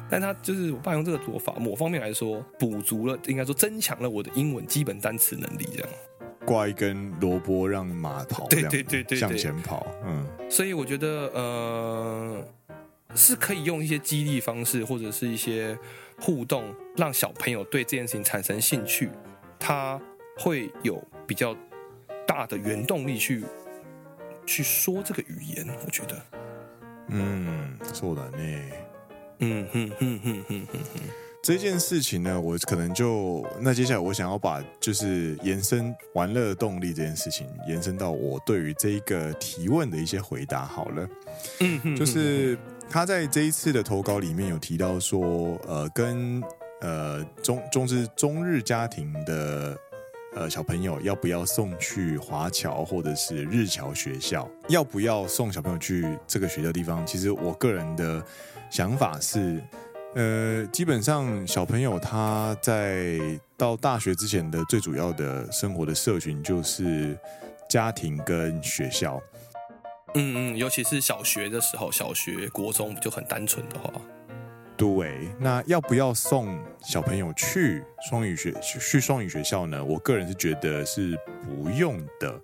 [0.09, 5.88] 但他就是我爸用这个做法，某方面来说补足了，应该说增强了我的英文基本单词能力，这样。
[6.44, 9.87] 挂一根萝卜让马跑，对对对对，向前跑。
[10.05, 12.44] 嗯，所以我觉得呃。
[13.14, 15.76] 是可以用一些激励方式，或者是一些
[16.18, 19.11] 互动，让小朋友对这件事情产生兴趣，
[19.59, 20.00] 他
[20.38, 21.56] 会有比较
[22.28, 23.43] 大的原动力去
[24.45, 25.67] 去说这个语言。
[25.86, 26.21] 我觉得，
[27.10, 28.62] 嗯，そうだね。
[29.39, 31.02] 嗯哼哼哼哼哼哼。
[31.43, 41.08] 这件事情呢，我可能就那接下来我想要把就是延伸玩乐动力这件事情延伸到我对于这一个提问的一些回答好了。
[41.60, 42.58] 嗯哼，就是
[42.89, 46.43] 他在这一次的投稿里面有提到说，呃，跟
[46.82, 49.78] 呃中中是中日家庭的
[50.35, 54.49] 呃小朋友要不要送去华侨或者是日侨学校？
[54.68, 57.07] 要不要送小朋友去这个学校地方？
[57.07, 58.25] 其实我个人的
[58.71, 59.62] 想法是。
[60.14, 63.18] 呃，基本上小朋友他在
[63.57, 67.18] 到大学之前的最主要的生活的社群就是
[67.66, 69.18] 家庭跟学校。
[70.14, 73.90] 嗯嗯，尤其是小学的时候，小学、国中就很单纯的话。
[74.83, 79.85] 对，那要不要送小朋友去双语学去双语学校呢？
[79.85, 82.40] 我个人是觉得是不用的，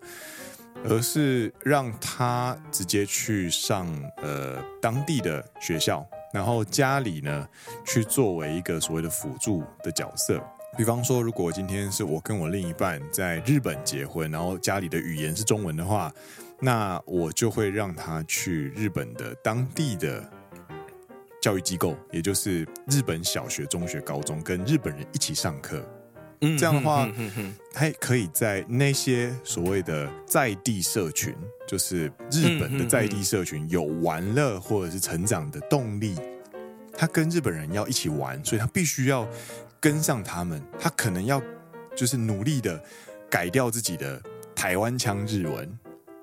[0.85, 6.07] 而是让他直接去上呃当地的学校。
[6.33, 7.48] 然后家里呢，
[7.85, 10.40] 去作为一个所谓的辅助的角色。
[10.77, 16.12] 比方说，如果今天是我跟我另一半在日本结婚，然后家里的语言是中文的话，
[16.61, 20.22] 那我就会让他去日本的当地的
[21.48, 25.82] 教育机构，也就是日本小学、中学、高中，跟日本人一起上课。
[26.58, 27.11] 这样的话，
[27.72, 31.34] 还可以在那些所谓的在地社群，
[31.66, 36.16] 就是日本的在地社群，有玩乐或者是成长的动力。
[36.92, 39.26] 他跟日本人要一起玩，所以他必须要
[39.80, 40.62] 跟上他们。
[40.78, 41.42] 他可能要
[41.96, 42.78] 就是努力的
[43.30, 44.20] 改掉自己的
[44.54, 45.78] 台湾腔日文，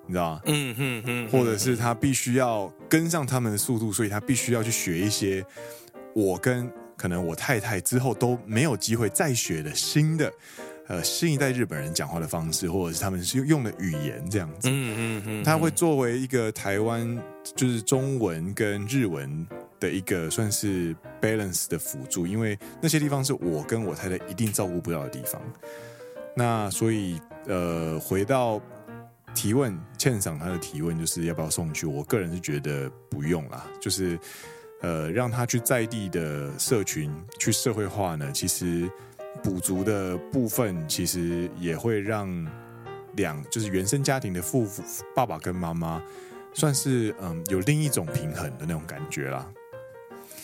[0.08, 0.42] 你知道吗？
[0.46, 5.46] 嗯嗯嗯，或者是他必须要跟上他们的速度，所以他必须要去学一些
[6.14, 6.72] 我跟。
[6.98, 10.32] 可能我太太之后都没有机会再学的新的，
[10.88, 14.70] 呃，新一代日本人讲话的方式，或者是他们是用的语言这样子。
[14.72, 17.22] 嗯嗯嗯，他会作为一个台湾
[17.54, 19.46] 就是中文跟日文
[19.78, 25.42] 的一个算是 balance 的辅助，因为那些地方是我跟我太太一定照顾不到的地方。
[26.34, 28.62] 那所以呃，回到
[29.36, 31.86] 提问，欠赏他的提问就是要不要送去？
[31.86, 34.18] 我个人是觉得不用啦，就是。
[34.82, 38.88] 呃，让他去在地的社群去社会化呢，其实
[39.42, 42.30] 补足的部分，其实也会让
[43.16, 44.84] 两就是原生家庭的父父
[45.16, 46.04] 爸爸跟妈妈，
[46.54, 49.52] 算是嗯有另一种平衡的那种感觉啦。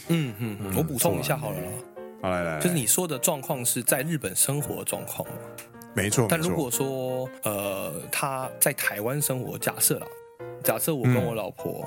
[0.07, 1.71] 嗯嗯嗯，我补充一下好了啦。
[2.21, 5.35] 好来来，来，就是你说的状况是在日本生活的状况吗？
[5.93, 6.27] 没错。
[6.29, 10.07] 但如果说呃他在台湾生活，假设啦，
[10.63, 11.85] 假设我跟我老婆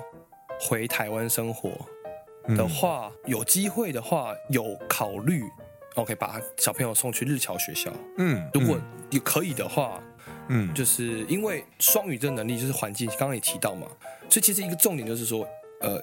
[0.61, 1.71] 回台湾生活。
[1.71, 5.43] 嗯的话，有机会的话，有考虑
[5.95, 7.91] ，OK，把小朋友送去日侨学校。
[8.19, 9.99] 嗯，如果也可以的话，
[10.49, 13.87] 嗯，就是因为双语这个能力就是环境，刚刚也提到嘛，
[14.29, 15.49] 所以其实一个重点就是说，
[15.81, 15.99] 呃，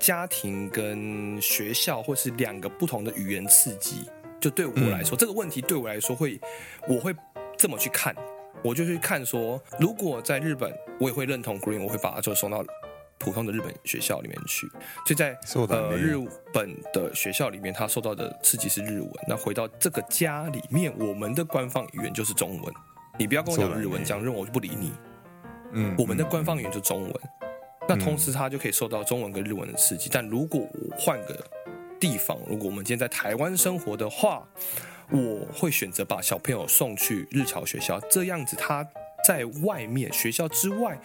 [0.00, 6.40] 家庭跟学校或是两个不同的语言刺激，就对我来说，嗯，这个问题对我来说会，
[6.88, 7.14] 我会
[7.58, 8.14] 这么去看，
[8.62, 12.64] 我就去看说，如果在日本，我也会认同 Green，我会把他就送到。
[13.20, 14.68] 普通的日本学校里面去，
[15.04, 15.36] 所以在
[15.68, 16.16] 呃日
[16.52, 19.10] 本的学校里面，他受到的刺激是日文。
[19.26, 22.72] 那回到这个家里面，我们的官方语言就是中文。
[23.18, 24.92] 你不要跟我讲日文，讲日文我就不理你。
[25.72, 27.12] 嗯，我们的官方语言就中文。
[27.88, 30.08] 那同时他就可以受到中文跟日文的刺激。
[30.12, 31.44] 但如果我换个
[31.98, 34.46] 地方，如果我们今天在台湾生活的话，
[35.10, 38.00] 我会选择把小朋友送去日侨学校。
[38.10, 38.86] 这样子他
[39.24, 40.98] 在外面学校之外，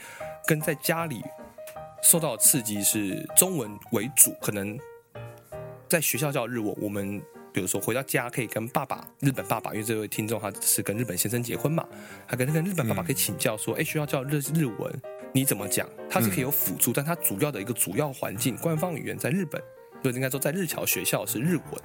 [0.45, 1.21] 跟在家里。
[2.05, 4.77] 受到的刺激是中文为主，可能
[5.87, 6.75] 在学校叫日文。
[6.81, 7.17] 我们
[7.53, 11.87] 比如说回到家可以跟爸爸，日本爸爸，因为这位听众他是跟日本先生结婚嘛，
[12.27, 15.87] 他跟那个日本爸爸可以请教说，哎、嗯，学校叫日日文，你怎么讲？
[16.09, 19.63] 他是可以有辅助，嗯、但他主要的一个主要环境，官方语言在日本，
[20.03, 21.81] 就应该说在日侨学校是日文。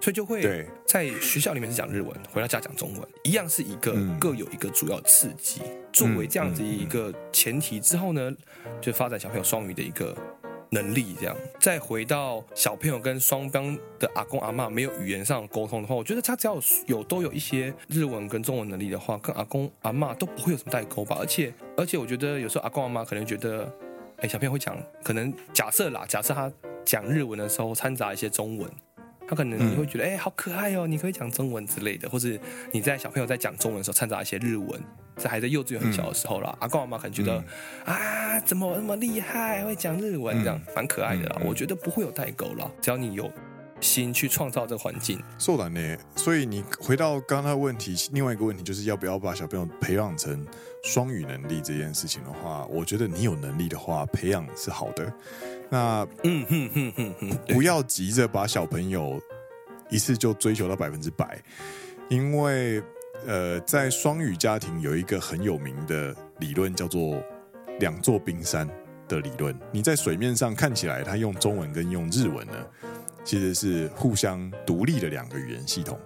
[0.00, 5.60] 所以就会在学校里面是讲日文，回到家讲中文，一样是一个各有一个主要刺激。
[5.92, 8.32] 作为这样子一个前提之后呢，
[8.80, 10.16] 就发展小朋友双语的一个
[10.70, 11.16] 能力。
[11.18, 16.56] 这样再回到小朋友跟双方的阿公阿妈没有语言上沟通的话，我觉得他只要
[16.86, 21.16] 有，都有一些日文跟中文能力的话，跟阿公阿妈都不会有什么代沟吧。
[21.18, 23.68] 而且而且我觉得有时候阿公阿妈可能觉得，
[24.18, 26.52] 哎，小朋友会讲，可能假设啦，假设他
[26.84, 28.70] 讲日文的时候掺杂一些中文。
[29.28, 32.40] 他可能你会觉得，哎、嗯欸，好可爱哦，你可以讲中文之类的，或是
[32.72, 34.80] 你在小朋友在讲中文的时候掺杂一些日文，
[35.18, 37.36] 这还在幼稚园很小的时候啦，嗯、阿公阿妈可能觉得、
[37.84, 41.36] 嗯、啊，怎么那么厉害，会讲日文这样，蛮、嗯、可爱的啦。
[41.40, 43.30] 嗯、我觉得不会有代沟啦，只要你有
[43.80, 45.22] 心去创造这个环境。
[45.38, 50.46] 受难呢，所以你回到刚刚的问题，另外一个问题就是要不要把小朋友培养成
[50.82, 55.12] 双语能力这件事情的话，我觉得你有能力的话，培养是好的。
[55.70, 59.20] 那嗯哼哼哼哼，不要急着把小朋友
[59.90, 61.42] 一次就追求到百分之百，
[62.08, 62.82] 因为。
[63.26, 67.20] 呃，在双语家庭有一个很有名的理论，叫做
[67.80, 68.66] “两座冰山”
[69.08, 69.52] 的理论。
[69.72, 72.64] 你在水面上看起来，它用中文跟用日文呢，
[73.28, 76.00] 其实是互相独立的两个语言系统。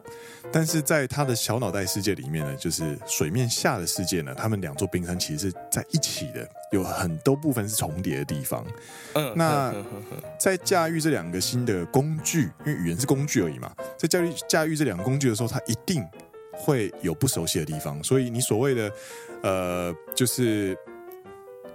[0.50, 8.66] 但是在他的小脑袋世界里面呢，就是水面下的世界呢，他们两座冰山其实是在一起的，有很多部分是重叠的地方。
[9.14, 9.72] 嗯，那
[10.36, 16.04] 在驾驭这两个新的工具，因为语言是工具而已嘛，在驾驭驾驭这两个工具的时候，他一定。
[16.54, 18.92] 会有不熟悉的地方，所以你所谓的
[19.42, 20.76] 呃，就是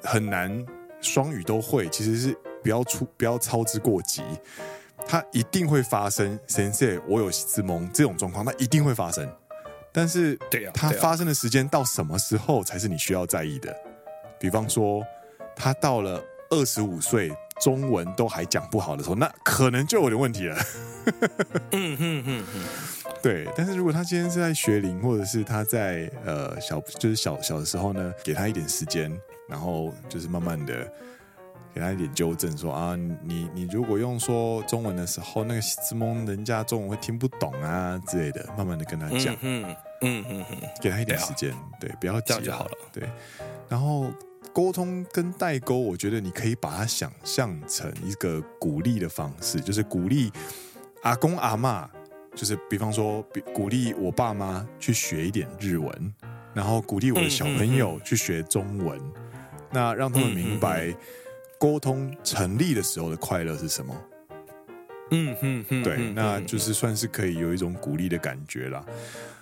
[0.03, 0.63] 很难
[1.01, 4.21] 双语都会，其实是不要出不要操之过急，
[5.05, 6.39] 它一定会发生。
[6.47, 9.29] 先生，我有质问这种状况，它一定会发生。
[9.91, 13.75] 但是，对呀，它发生的时间到什么时候才是你需要在意的？
[14.39, 15.03] 比方说，
[15.55, 17.31] 他到了二十五岁，
[17.61, 20.57] 中文都还讲不好的时候，那可能就有点问题了。
[21.71, 22.63] 嗯嗯嗯嗯。
[23.23, 29.11] 对，但是如果他今天是在学龄，或者是他在呃小，就是小小的时候呢，给他一点时间，
[29.49, 30.87] 然后就是慢慢的
[31.77, 39.63] 给他一点纠正说，说啊，你你如果用说中文的时候，那个字幕人家中文会听不懂啊之类的，慢慢的跟他讲，嗯
[40.01, 43.07] 嗯嗯嗯，给他一点时间，对，对，不要急就好了，对。
[43.69, 44.11] 然后
[44.51, 50.31] 沟通跟代沟，我觉得你可以把它想象成一个鼓励的方式，就是鼓励
[51.03, 51.87] 阿公阿妈。
[52.35, 56.13] 就是比方说，鼓励我爸妈去学一点日文，
[56.53, 60.93] 然后鼓励我的小朋友去学中文，嗯嗯嗯、那让他们明白
[61.59, 63.95] 沟通成立的时候的快乐是什么。
[65.11, 68.85] 嗯嗯嗯，对，那就是算是可以有一种鼓励的感觉啦。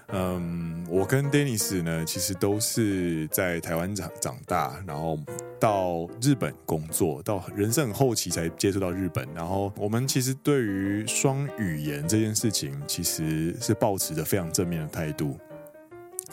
[0.10, 5.18] 嗯，我跟 Dennis 呢，其实都是在台湾长长大，然后
[5.60, 9.28] 到日本工作，到人生很后期才接触到日本。
[9.34, 15.36] 然后我们其实对于双语言这件事情，其实是抱持着非常正面的态度。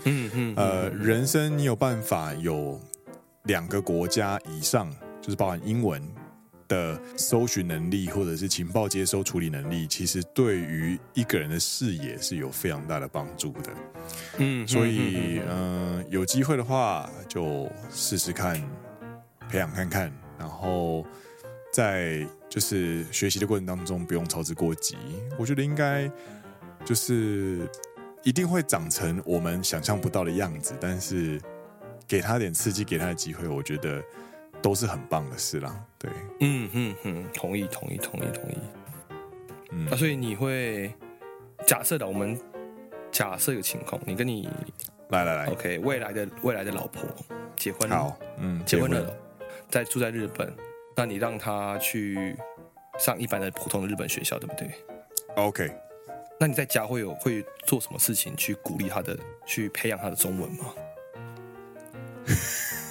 [0.05, 2.79] 嗯嗯，呃，人生你有办法有
[3.45, 6.03] 两个国家以上，就是包含英文。
[6.69, 13.71] 的搜寻能力或者是情报接收处理能力，其实对于一个人的视野是有非常大的帮助的。
[14.39, 18.59] 嗯，所以嗯、呃，有机会的话就试试看，
[19.51, 21.05] 培养看看，然后
[21.75, 24.97] 在就是学习的过程当中不用操之过急。
[25.39, 26.11] 我觉得应该
[26.87, 27.69] 就是
[28.23, 31.39] 一定会长成我们想象不到的样子，但是
[32.09, 34.03] 给他点刺激，给他的机会，我觉得。
[34.62, 38.59] 都是很棒的事啦，对，嗯嗯嗯，同意同意同意同意，
[39.72, 40.94] 嗯，啊，所以你会
[41.66, 42.38] 假设的，我们
[43.11, 44.48] 假设一个情况，你跟你
[45.09, 47.03] 来来来，OK，未来的未来的老婆
[47.57, 49.14] 结婚了，好，嗯，结婚了，
[49.68, 50.55] 在住在日本，
[50.96, 52.37] 那你让他去
[52.98, 54.70] 上一般的普通的日本学校，对不对
[55.35, 55.70] ？OK，
[56.38, 60.75] 那你在家会有会做什么事情去鼓励他的，去培养他的中文吗？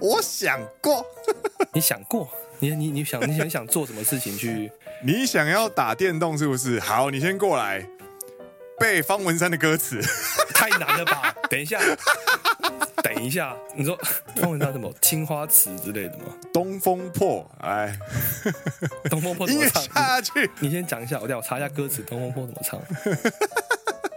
[0.00, 1.04] 我想过，
[1.72, 2.28] 你想过，
[2.58, 4.70] 你你你想你想想做什么事情去？
[5.02, 6.78] 你想要打电动是不是？
[6.80, 7.86] 好，你先过来
[8.78, 10.00] 背方文山的歌词，
[10.54, 11.34] 太难了吧？
[11.48, 11.80] 等一下，
[13.02, 13.98] 等一下，你说
[14.36, 16.24] 方文山什么青花瓷之类的吗？
[16.52, 17.96] 东风破，哎，
[19.10, 19.82] 东风破怎么唱？
[19.94, 22.80] 下去，你先讲一下，我等下我查一下歌词，东风破怎么唱？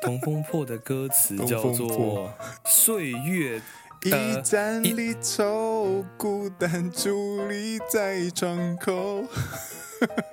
[0.02, 2.34] 东风破的歌词叫做
[2.66, 3.62] 岁月。
[4.04, 9.26] 一站离 愁，孤单伫立在窗口。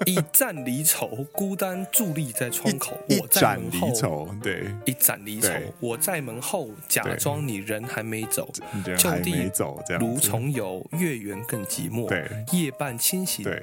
[0.05, 2.99] 一站离愁，孤单伫立在窗口。
[3.09, 5.49] 我在门后，对，一站离愁。
[5.81, 8.53] 我在门后，假装你人还没走。
[8.99, 9.51] 旧地
[9.99, 12.07] 如重游，月圆更寂寞。
[12.07, 13.45] 对，夜半清醒。
[13.45, 13.63] 对。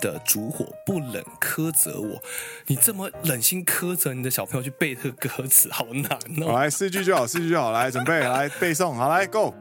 [0.00, 2.22] 的烛火不冷苛责我，
[2.66, 6.48] 你这么冷心苛责你的小朋友去背这个歌词，好难哦。
[6.48, 9.54] 好，来四句就好，四句就好，来准备来背诵，好来 Go，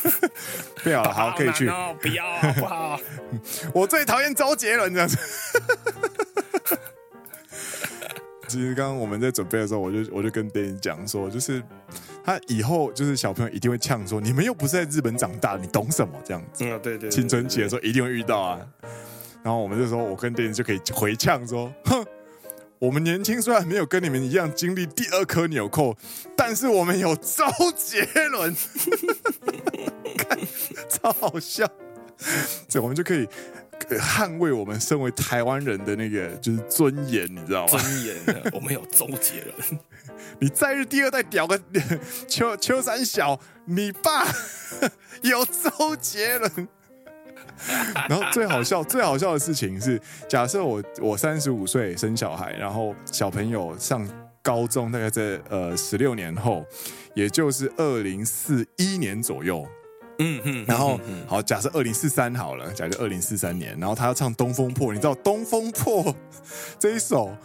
[0.84, 1.66] 背好了，好可以去。
[2.00, 3.00] 不要好不好？
[3.74, 5.16] 我最讨厌周杰伦这样子。
[8.48, 11.60] 其实刚刚我们在准备的时候，我就我就跟别人讲说，就是
[12.24, 16.64] 他以后就是小朋友一定会呛说，你们又不是在日本长大，你懂什么这样子？
[16.64, 18.60] 嗯，对对，青春期的时候一定会遇到啊。
[19.46, 22.04] 然后我们就说，我跟电视就可以回呛说：“哼，
[22.80, 25.96] 我们年轻虽然没有跟你们一样经历第二颗纽扣，
[26.36, 27.44] 但是我们有周
[27.76, 28.52] 杰伦，
[30.18, 30.36] 看
[30.88, 31.64] 超好笑。
[32.66, 33.28] 这我们就可以
[34.00, 37.78] 捍卫我们身为台湾人的那个就是尊严，你知道吗？
[37.78, 38.16] 尊严，
[38.52, 39.80] 我们有周杰伦。
[40.40, 41.56] 你在日第二代屌个
[42.26, 44.26] 秋秋山小，你爸
[45.22, 46.68] 有周杰伦。
[48.08, 54.06] 然后最好笑、最好笑的事情是，假设我我三十五岁生小孩，然后小朋友上
[54.42, 56.64] 高中，大概在呃十六年后，
[57.14, 59.66] 也就是二零四一年左右。
[60.18, 66.04] 嗯嗯，然后好，假设二零四三好了，假设二零四三年，然后他要唱《东风破》，你知道《东风破》
[66.78, 67.36] 这一首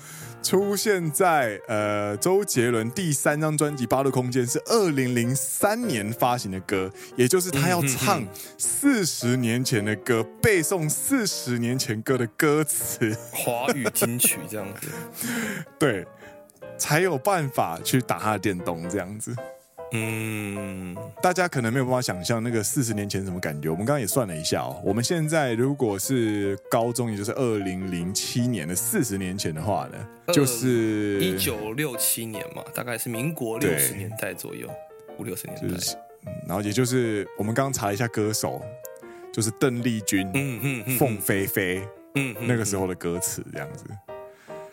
[0.41, 8.25] 出现在呃周杰伦第三张专辑《八度空间》是二零零三年发行的歌，也就是他要唱
[8.57, 14.87] 四十年前的歌，背诵四十年前歌的歌词，华语金曲这样子，
[15.77, 16.05] 对，
[16.77, 19.35] 才有办法去打他的电动这样子。
[19.93, 23.69] 嗯，大家可能没有办法想象那个四十年前什么感觉。
[23.69, 34.69] 我们刚刚也算了一下哦，我们现在如果是高中，也就是二零零七年的四十年前的话呢，就是一九六七年嘛，大概是民国六十年代左右，
[35.17, 35.67] 五六十年代。
[35.67, 35.97] 就是，
[36.47, 38.61] 然后也就是我们刚刚查了一下歌手，
[39.33, 41.85] 就是邓丽君、嗯嗯嗯、凤飞飞，
[42.15, 43.83] 嗯，那个时候的歌词这样子。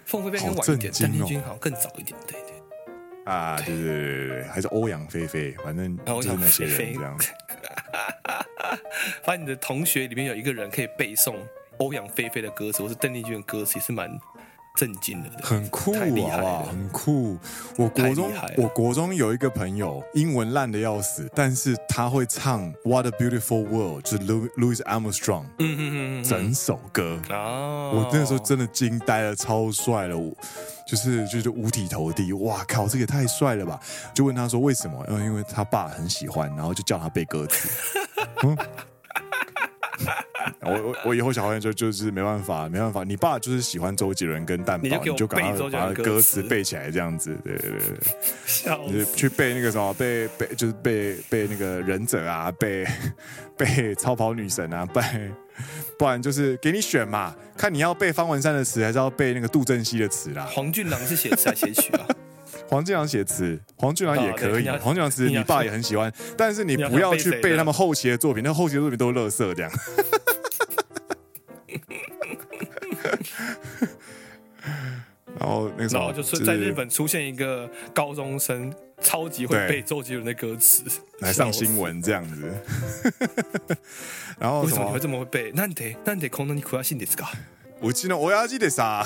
[0.04, 2.38] 凤飞飞更晚一点，邓丽君好像更早一点，对。
[3.28, 7.30] 啊，对对对对对，还是欧阳菲菲，反正就是那些人这样子。
[9.22, 11.36] 发现你的同学里面有一个人可以背诵
[11.78, 14.10] 欧阳菲菲的歌词，或是邓丽君的歌词，也是蛮
[14.78, 15.30] 震惊了。
[15.42, 15.92] 很酷
[16.30, 17.36] 啊，很酷。
[17.76, 24.18] 我国中，我国中有一个朋友，英文烂的要死，但是他会唱《What a Beautiful World》，就是
[24.56, 30.32] Louis Armstrong，嗯嗯嗯，整首歌哦，我那时候真的惊呆了，超帅了我。
[30.86, 33.78] 就是就是五体投地，哇靠，这个也太帅了吧！
[34.14, 35.04] 就问他说为什么？
[35.10, 37.68] 因为因为他爸很喜欢，然后就叫他背歌词。
[38.44, 38.56] 嗯、
[40.62, 47.80] 我我我以后小孩就就是没办法，没办法，你爸就是喜欢周杰伦跟蛋堡，你就赶快把他的歌词背起来，这样子，对对对，
[48.46, 52.86] 笑死，去背那个什么，背背就是背背那个忍者啊，背
[53.56, 55.02] 背超跑女神啊，背。
[55.98, 60.48] 不然就是给你选嘛，看你要背方文山的词，还是要背那个杜振熙的词啦。
[60.52, 62.06] 黄俊郎是写词还是写曲啊？
[62.67, 64.67] 黄俊郎写词，黄俊郎也可以。
[64.79, 69.71] 黄俊郎词你爸也很喜欢，但是你不要去背他们后期的作品，那后期的作品都是垃圾这样。
[75.39, 78.73] 然后那个时候就是在日本出现一个高中生。
[79.03, 80.81] 超级会背周杰伦的歌词
[81.19, 82.53] 来上新闻这样子，
[84.39, 85.51] 然后为什么你会这么会背？
[85.51, 87.25] なんでなんでこんなに详しいんですか？
[87.81, 89.03] うちの亲父です啊，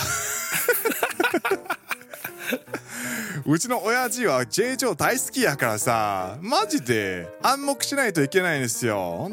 [3.45, 9.31] うちの亲父は J ジョー大好きやからさ，マジで暗黙しないといけないんですよ。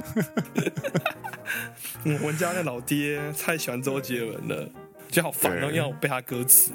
[2.04, 4.68] 我们家的老爹太喜欢周杰伦了，
[5.10, 6.72] 就好烦哦，要我背他歌词。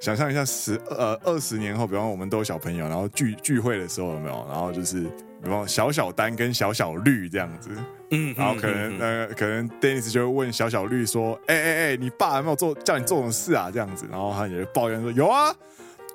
[0.00, 4.46] 想象一下十呃二十年后，比方我们都有小朋友，然后聚聚会的时候有没有？
[4.48, 5.02] 然后就是
[5.42, 7.70] 比方小小丹跟小小绿这样子，
[8.10, 15.52] 嗯，然后可能、嗯、呃可能 Dennis 就会问小小绿说：“哎哎哎，你爸有没有做叫你做什么事啊？”这样子，然后他也会抱怨说：“有啊，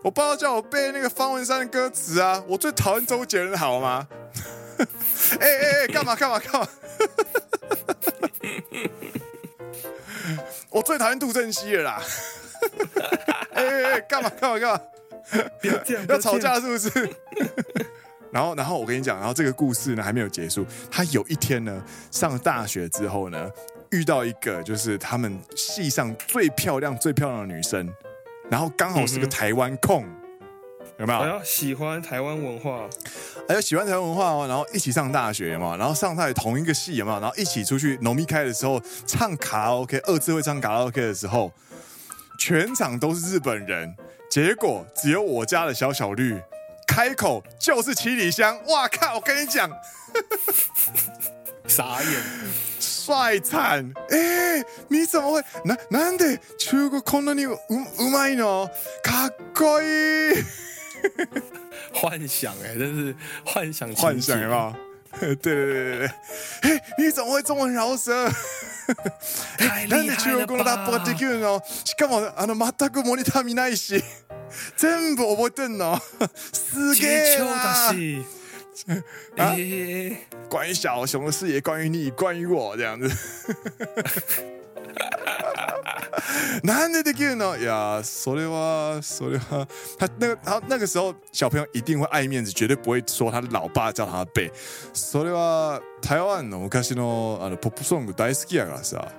[0.03, 4.07] 我爸叫我背那个方文山的歌词啊，我最讨厌周杰伦，好吗？”
[5.41, 6.69] 哎哎哎，干嘛干嘛干嘛？
[10.71, 12.01] 我最讨厌杜振熙了啦。
[13.53, 14.81] 哎哎哎，干嘛干嘛干嘛？
[16.09, 16.89] 要吵架是不是？
[18.31, 20.65] 然后，然后我跟你讲，然后这个故事呢还没有结束。
[20.91, 23.51] 他有一天呢，上大学之后呢，
[23.91, 27.93] 遇到一个就是他们系上最漂亮、最漂亮的女生，
[28.51, 30.05] 然后刚好是个台湾控，
[30.99, 31.19] 有没有？
[31.19, 32.89] 哎呀，喜欢台湾文化，
[33.49, 34.47] 哎呀，喜欢台湾文化哦。
[34.49, 41.53] 然后一起上大学嘛，然后上大学同一个系嘛，然后一起出去农密开的时候唱卡拉 OK，二次会唱卡拉 OK 的时候。
[42.41, 43.93] 全场都是日本人，
[44.31, 46.41] 结果只有我家的小小绿
[46.87, 48.57] 开口就是七里香。
[48.67, 49.17] 哇靠！
[49.17, 49.69] 我跟你讲，
[51.67, 52.13] 傻眼，
[53.09, 53.91] 帅惨！
[54.11, 55.43] 哎、欸，你怎么会？
[55.65, 58.69] 那なんで中国こんなにううまいの？
[59.03, 60.45] かっこいい！
[61.95, 64.75] 幻想哎、欸，真是幻想幻想有没有？
[65.19, 66.09] 对对对对对，
[66.77, 68.31] 哎，你怎么会这么饶舌？
[69.89, 71.63] なんで中国语のラップができるの？
[71.87, 74.05] しかもあの全くモニター见ないし，
[74.77, 75.99] 全部覚えてんの？
[76.53, 77.95] すげえ啊！
[79.38, 79.56] 啊，
[80.50, 83.10] 关于小熊的事也关于你，关于我这样子。
[86.64, 87.58] なんでできるの？
[87.58, 89.68] 呀，それはそれは
[89.98, 94.52] 他那个他那个时候小朋友一定会爱面子，绝对不会说他老爸叫他背。
[94.94, 99.12] それは台湾の昔のあのポップソング大好きやからさ。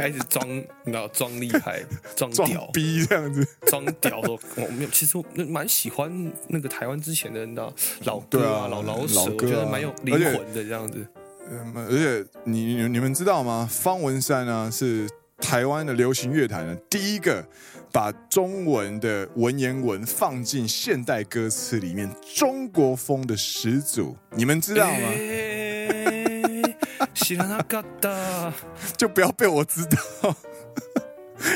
[0.00, 1.82] 开始装，你知道装厉害，
[2.16, 4.90] 装屌装逼这样子，装屌说我没有。
[4.90, 7.72] 其实我蛮喜欢那个台湾之前的，你知道
[8.04, 11.06] 老歌啊，啊老老舍，我觉得蛮有灵魂的这样子。
[11.50, 13.68] 嗯，而且你你们知道吗？
[13.70, 17.44] 方文山呢是台湾的流行乐坛的第一个
[17.92, 24.16] 把中文的文言文放进现代歌词里面，中国风的始祖。
[24.36, 25.08] 你们知道吗？
[25.08, 25.39] 欸
[28.96, 30.34] 就不要被我知道。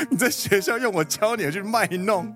[0.09, 2.35] 你在学校用我教你去卖弄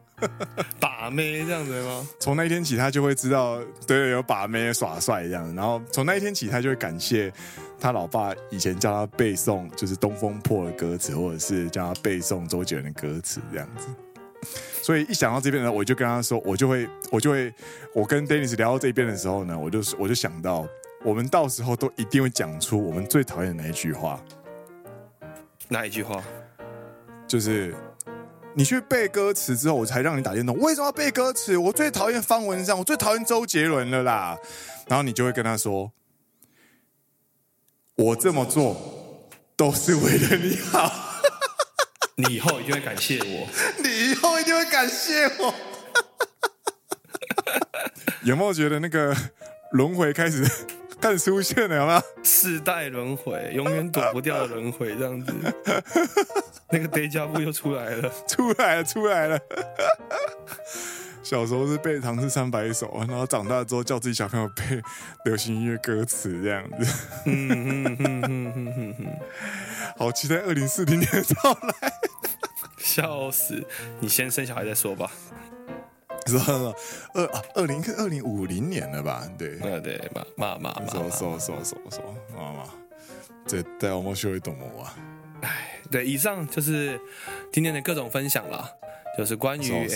[0.79, 2.07] 把妹这样子吗？
[2.19, 5.55] 从那一天起，他就会知道，对，有把妹耍帅这样子。
[5.55, 7.33] 然后从那一天起，他就会感谢
[7.79, 13.87] 他老爸以前叫他背诵，就是《东风破》的歌词，或者是叫他背诵周杰伦的歌词这样子。
[14.83, 17.51] 所以一想到这边呢，我就跟他说，我就会，我就会，
[17.95, 20.67] 我跟 Dennis 聊到这边的时候呢，我就我就想到。
[21.03, 24.21] 我们到时候都一定会讲出我们最讨厌的那一句话。
[25.69, 26.21] 哪一句话？
[27.27, 27.73] 就是
[28.53, 30.57] 你去背歌词之后，我才让你打电动。
[30.57, 31.55] 为什么要背歌词？
[31.57, 34.37] 我最讨厌方文山，我最讨厌周杰伦了啦。
[34.87, 35.91] 然后你就会跟他说
[37.95, 40.91] ：“我这么做都是为了你好。”
[42.17, 43.47] 你以后一定会感谢我。
[43.81, 45.53] 你以后一定会感谢我。
[48.23, 49.15] 有没有觉得那个
[49.71, 50.43] 轮回开始？
[51.01, 52.03] 开始出现了，有没有？
[52.23, 55.33] 世代轮回，永远躲不掉的轮回，这样子。
[56.71, 59.39] 那个 Deja Vu 又出来了，出来了，出来了。
[61.23, 64.81] 小时候是背《唐诗三百首》，然后长大之后叫自己小朋友背
[65.25, 66.93] 流行音乐歌词，这样子。
[67.25, 69.07] 嗯嗯嗯嗯嗯嗯，
[69.97, 71.09] 好期待二零四零年
[71.43, 71.93] 到来。
[72.77, 73.63] 笑死！
[73.99, 75.11] 你先生小孩再说吧。
[76.27, 76.75] 说
[77.13, 79.29] 二啊，二零二零五零年了吧？
[79.37, 82.65] 对，对对，嘛嘛嘛嘛，说说说说说，妈妈，
[83.45, 84.95] 这带我们学会懂我啊！
[85.41, 86.99] 哎，对，以上就是
[87.51, 88.69] 今天的各种分享啦，
[89.19, 89.87] 就是关于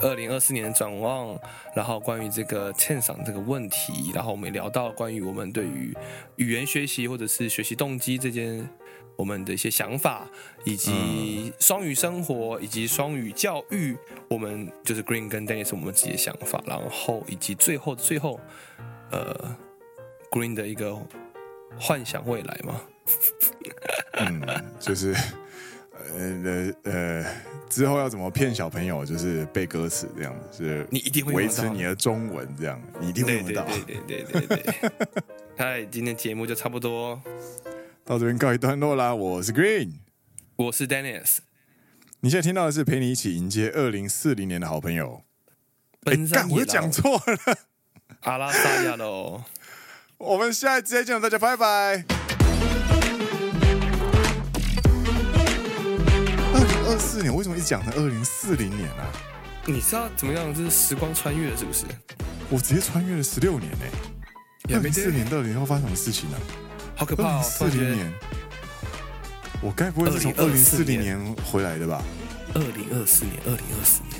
[0.00, 1.36] 二零二四年的展望，
[1.74, 5.92] 然后关于这个欠赏这个问题，然后我们也聊到关于我们对于
[6.36, 8.68] 语言学习或者是学习动机这件。
[9.16, 10.26] 我们的一些想法，
[10.64, 13.94] 以及双语生活，以及双语教育，
[14.30, 18.40] 我们就是 Green 跟 Dennis 我们自己的想法，然后以及最后最后，
[19.10, 19.54] 呃
[20.30, 20.96] ，Green 的一个
[21.78, 22.80] 幻想未来嘛，
[24.16, 24.40] 嗯，
[24.78, 25.14] 就是
[26.14, 27.26] 呃呃
[27.68, 34.90] 之后要怎么骗小朋友，就是背歌词这样子，是你一定会维持你的中文这样，你一定会用到，对对对对对。
[35.56, 37.20] 嗨，今天节目就差不多。
[38.04, 39.14] 到这边告一段落啦！
[39.14, 39.92] 我是 Green，
[40.56, 41.38] 我是 Dennis。
[42.20, 45.22] 你现在听到的是陪你一起迎接二零四零年的好朋友。
[46.04, 47.58] 哎，干，我又讲错了。
[48.22, 49.44] 阿拉萨亚喽！
[50.18, 52.39] 我们下一集再见，大家拜拜。
[57.10, 59.10] 四年为什么一直讲成二零四零年啊？
[59.66, 60.54] 你知道怎么样？
[60.54, 61.84] 这是时光穿越了，是不是？
[62.48, 63.78] 我直接穿越了十六年呢、
[64.68, 64.76] 欸。
[64.76, 66.94] 二零四年到底要发生什么事情呢、啊？
[66.94, 67.42] 好可怕！
[67.42, 68.12] 四零年，
[69.60, 71.18] 我该不会是从二零四零年
[71.50, 72.00] 回来的吧？
[72.54, 74.19] 二零二四年，二零二四年。